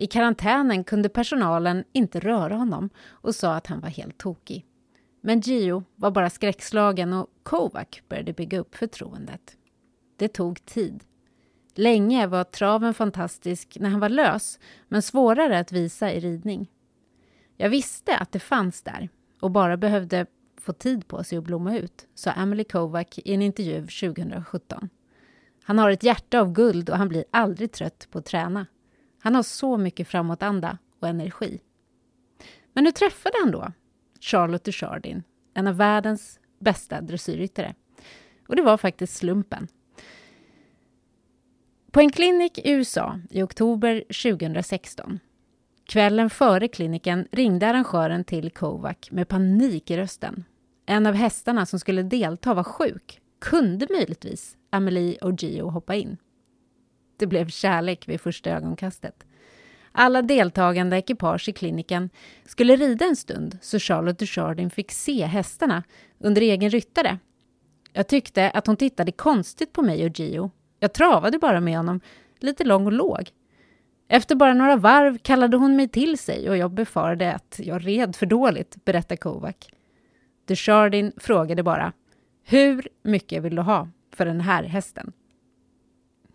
I 0.00 0.06
karantänen 0.06 0.84
kunde 0.84 1.08
personalen 1.08 1.84
inte 1.92 2.20
röra 2.20 2.54
honom 2.54 2.90
och 3.08 3.34
sa 3.34 3.54
att 3.54 3.66
han 3.66 3.80
var 3.80 3.88
helt 3.88 4.18
tokig. 4.18 4.66
Men 5.20 5.40
Gio 5.40 5.84
var 5.96 6.10
bara 6.10 6.30
skräckslagen 6.30 7.12
och 7.12 7.30
Kovac 7.42 7.88
började 8.08 8.32
bygga 8.32 8.58
upp 8.58 8.74
förtroendet. 8.74 9.56
Det 10.16 10.28
tog 10.28 10.64
tid. 10.64 11.04
Länge 11.74 12.26
var 12.26 12.44
traven 12.44 12.94
fantastisk 12.94 13.76
när 13.80 13.90
han 13.90 14.00
var 14.00 14.08
lös, 14.08 14.58
men 14.88 15.02
svårare 15.02 15.58
att 15.58 15.72
visa 15.72 16.12
i 16.12 16.20
ridning. 16.20 16.70
Jag 17.56 17.70
visste 17.70 18.16
att 18.16 18.32
det 18.32 18.40
fanns 18.40 18.82
där 18.82 19.08
och 19.40 19.50
bara 19.50 19.76
behövde 19.76 20.26
få 20.60 20.72
tid 20.72 21.08
på 21.08 21.24
sig 21.24 21.38
att 21.38 21.44
blomma 21.44 21.78
ut, 21.78 22.06
sa 22.14 22.30
Emily 22.30 22.64
Kovac 22.64 23.06
i 23.16 23.34
en 23.34 23.42
intervju 23.42 23.80
2017. 23.80 24.88
Han 25.62 25.78
har 25.78 25.90
ett 25.90 26.02
hjärta 26.02 26.40
av 26.40 26.52
guld 26.52 26.90
och 26.90 26.96
han 26.96 27.08
blir 27.08 27.24
aldrig 27.30 27.72
trött 27.72 28.08
på 28.10 28.18
att 28.18 28.26
träna. 28.26 28.66
Han 29.20 29.34
har 29.34 29.42
så 29.42 29.76
mycket 29.76 30.08
framåtanda 30.08 30.78
och 31.00 31.08
energi. 31.08 31.60
Men 32.72 32.84
hur 32.84 32.92
träffade 32.92 33.36
han 33.42 33.50
då 33.50 33.72
Charlotte 34.20 34.64
Duchardin, 34.64 35.22
en 35.54 35.66
av 35.66 35.76
världens 35.76 36.40
bästa 36.58 37.00
dressyrryttare? 37.00 37.74
Och 38.48 38.56
det 38.56 38.62
var 38.62 38.76
faktiskt 38.76 39.16
slumpen. 39.16 39.68
På 41.90 42.00
en 42.00 42.12
klinik 42.12 42.58
i 42.58 42.70
USA 42.70 43.20
i 43.30 43.42
oktober 43.42 44.04
2016 44.32 45.20
Kvällen 45.90 46.30
före 46.30 46.68
kliniken 46.68 47.28
ringde 47.32 47.66
arrangören 47.66 48.24
till 48.24 48.50
Kovac 48.50 48.96
med 49.10 49.28
panik 49.28 49.90
i 49.90 49.96
rösten. 49.96 50.44
En 50.86 51.06
av 51.06 51.14
hästarna 51.14 51.66
som 51.66 51.78
skulle 51.78 52.02
delta 52.02 52.54
var 52.54 52.64
sjuk. 52.64 53.20
Kunde 53.38 53.86
möjligtvis 53.90 54.56
Amelie 54.70 55.18
och 55.18 55.42
Gio 55.42 55.68
hoppa 55.68 55.94
in? 55.94 56.16
Det 57.20 57.26
blev 57.26 57.48
kärlek 57.48 58.08
vid 58.08 58.20
första 58.20 58.50
ögonkastet. 58.50 59.24
Alla 59.92 60.22
deltagande 60.22 60.96
ekipage 60.96 61.48
i 61.48 61.52
kliniken 61.52 62.10
skulle 62.44 62.76
rida 62.76 63.04
en 63.04 63.16
stund 63.16 63.58
så 63.62 63.78
Charlotte 63.78 64.18
Duchardin 64.18 64.70
fick 64.70 64.92
se 64.92 65.24
hästarna 65.24 65.82
under 66.18 66.42
egen 66.42 66.70
ryttare. 66.70 67.18
Jag 67.92 68.08
tyckte 68.08 68.50
att 68.50 68.66
hon 68.66 68.76
tittade 68.76 69.12
konstigt 69.12 69.72
på 69.72 69.82
mig 69.82 70.04
och 70.04 70.20
Gio. 70.20 70.50
Jag 70.78 70.92
travade 70.92 71.38
bara 71.38 71.60
med 71.60 71.76
honom, 71.76 72.00
lite 72.38 72.64
lång 72.64 72.86
och 72.86 72.92
låg. 72.92 73.30
Efter 74.08 74.34
bara 74.34 74.54
några 74.54 74.76
varv 74.76 75.18
kallade 75.18 75.56
hon 75.56 75.76
mig 75.76 75.88
till 75.88 76.18
sig 76.18 76.50
och 76.50 76.56
jag 76.56 76.70
befarade 76.70 77.32
att 77.32 77.60
jag 77.62 77.86
red 77.86 78.16
för 78.16 78.26
dåligt, 78.26 78.84
berättar 78.84 79.16
Kovac. 79.16 79.56
Duchardin 80.46 81.12
frågade 81.16 81.62
bara 81.62 81.92
Hur 82.44 82.88
mycket 83.02 83.42
vill 83.42 83.56
du 83.56 83.62
ha 83.62 83.88
för 84.12 84.26
den 84.26 84.40
här 84.40 84.62
hästen? 84.64 85.12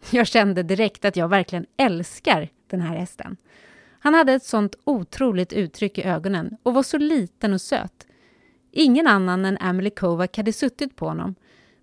Jag 0.11 0.27
kände 0.27 0.63
direkt 0.63 1.05
att 1.05 1.15
jag 1.15 1.27
verkligen 1.27 1.65
älskar 1.77 2.49
den 2.67 2.81
här 2.81 2.95
hästen. 2.95 3.37
Han 3.99 4.13
hade 4.13 4.33
ett 4.33 4.43
sånt 4.43 4.75
otroligt 4.83 5.53
uttryck 5.53 5.97
i 5.97 6.03
ögonen 6.03 6.57
och 6.63 6.73
var 6.73 6.83
så 6.83 6.97
liten 6.97 7.53
och 7.53 7.61
söt. 7.61 8.07
Ingen 8.71 9.07
annan 9.07 9.45
än 9.45 9.57
Emily 9.57 9.89
Kovac 9.89 10.29
hade 10.37 10.53
suttit 10.53 10.95
på 10.95 11.07
honom, 11.07 11.35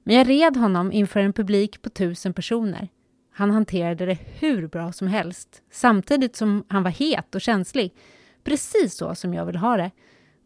men 0.04 0.16
jag 0.16 0.28
red 0.28 0.56
honom 0.56 0.92
inför 0.92 1.20
en 1.20 1.32
publik 1.32 1.82
på 1.82 1.90
tusen 1.90 2.34
personer. 2.34 2.88
Han 3.32 3.50
hanterade 3.50 4.06
det 4.06 4.18
hur 4.40 4.66
bra 4.66 4.92
som 4.92 5.08
helst, 5.08 5.62
samtidigt 5.70 6.36
som 6.36 6.64
han 6.68 6.82
var 6.82 6.90
het 6.90 7.34
och 7.34 7.40
känslig. 7.40 7.94
Precis 8.44 8.96
så 8.96 9.14
som 9.14 9.34
jag 9.34 9.46
vill 9.46 9.56
ha 9.56 9.76
det, 9.76 9.90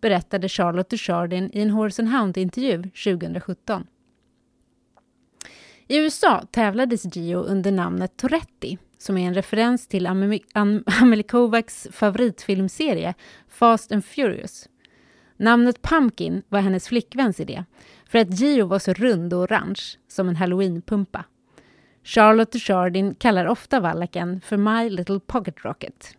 berättade 0.01 0.49
Charlotte 0.49 0.91
Duchardin 0.91 1.51
i 1.53 1.61
en 1.61 1.71
Horse 1.71 2.03
and 2.03 2.11
Hound-intervju 2.11 2.83
2017. 2.83 3.87
I 5.89 5.97
USA 5.97 6.43
tävlades 6.51 7.17
Gio 7.17 7.39
under 7.39 7.73
namnet 7.73 8.17
Toretti, 8.17 8.79
som 8.99 9.19
är 9.19 9.27
en 9.27 9.35
referens 9.35 9.87
till 9.87 10.07
Amelie 10.07 11.23
Kovacs 11.29 11.89
favoritfilmserie 11.93 13.15
Fast 13.49 13.93
and 13.93 14.05
Furious. 14.05 14.69
Namnet 15.37 15.83
Pumpkin 15.83 16.43
var 16.49 16.61
hennes 16.61 16.89
flickväns 16.89 17.41
idé, 17.41 17.65
för 18.07 18.19
att 18.19 18.41
Gio 18.41 18.67
var 18.67 18.79
så 18.79 18.93
rund 18.93 19.33
och 19.33 19.41
orange, 19.41 19.83
som 20.09 20.29
en 20.29 20.37
halloweenpumpa. 20.37 21.25
Charlotte 22.03 22.53
Duchardin 22.53 23.15
kallar 23.15 23.47
ofta 23.47 23.81
vallaken 23.81 24.41
för 24.41 24.57
My 24.57 24.91
Little 24.91 25.21
Pocket 25.21 25.65
Rocket. 25.65 26.17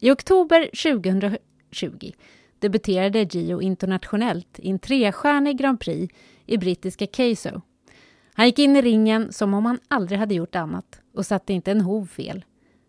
I 0.00 0.10
oktober 0.10 0.70
2020 0.82 2.12
debuterade 2.58 3.22
Gio 3.22 3.62
internationellt 3.62 4.58
i 4.58 4.70
en 4.70 4.78
trestjärnig 4.78 5.58
Grand 5.58 5.80
Prix 5.80 6.14
i 6.46 6.58
brittiska 6.58 7.06
Keiso. 7.06 7.60
Han 8.36 8.46
gick 8.46 8.58
in 8.58 8.76
i 8.76 8.82
ringen 8.82 9.32
som 9.32 9.54
om 9.54 9.66
han 9.66 9.78
aldrig 9.88 10.18
hade 10.18 10.34
gjort 10.34 10.54
annat 10.54 11.00
och 11.14 11.26
satte 11.26 11.52
inte 11.52 11.70
en 11.70 11.80
hov 11.80 12.06
fel. 12.06 12.44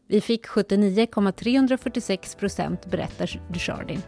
Vi 0.07 0.21
fick 0.21 0.47
79,346 0.47 2.35
procent, 2.35 2.85
berättar 2.85 3.41
Duchardin. 3.49 4.01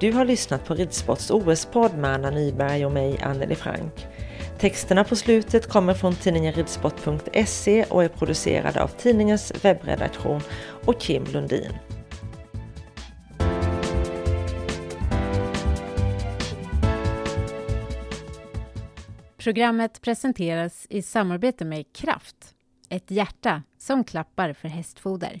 Du 0.00 0.12
har 0.12 0.24
lyssnat 0.24 0.64
på 0.64 0.74
Ridsports 0.74 1.30
OS-podd 1.30 1.98
med 1.98 2.14
Anna 2.14 2.30
Nyberg 2.30 2.86
och 2.86 2.92
mig, 2.92 3.18
Anneli 3.22 3.54
Frank. 3.54 4.06
Texterna 4.58 5.04
på 5.04 5.16
slutet 5.16 5.66
kommer 5.66 5.94
från 5.94 6.14
tidningen 6.14 6.52
ridsport.se 6.52 7.84
och 7.84 8.04
är 8.04 8.08
producerade 8.08 8.82
av 8.82 8.88
tidningens 8.88 9.64
webbredaktion 9.64 10.40
och 10.84 11.00
Kim 11.00 11.24
Lundin. 11.24 11.72
Programmet 19.40 20.00
presenteras 20.00 20.86
i 20.90 21.02
samarbete 21.02 21.64
med 21.64 21.92
Kraft, 21.92 22.54
ett 22.88 23.10
hjärta 23.10 23.62
som 23.78 24.04
klappar 24.04 24.52
för 24.52 24.68
hästfoder. 24.68 25.40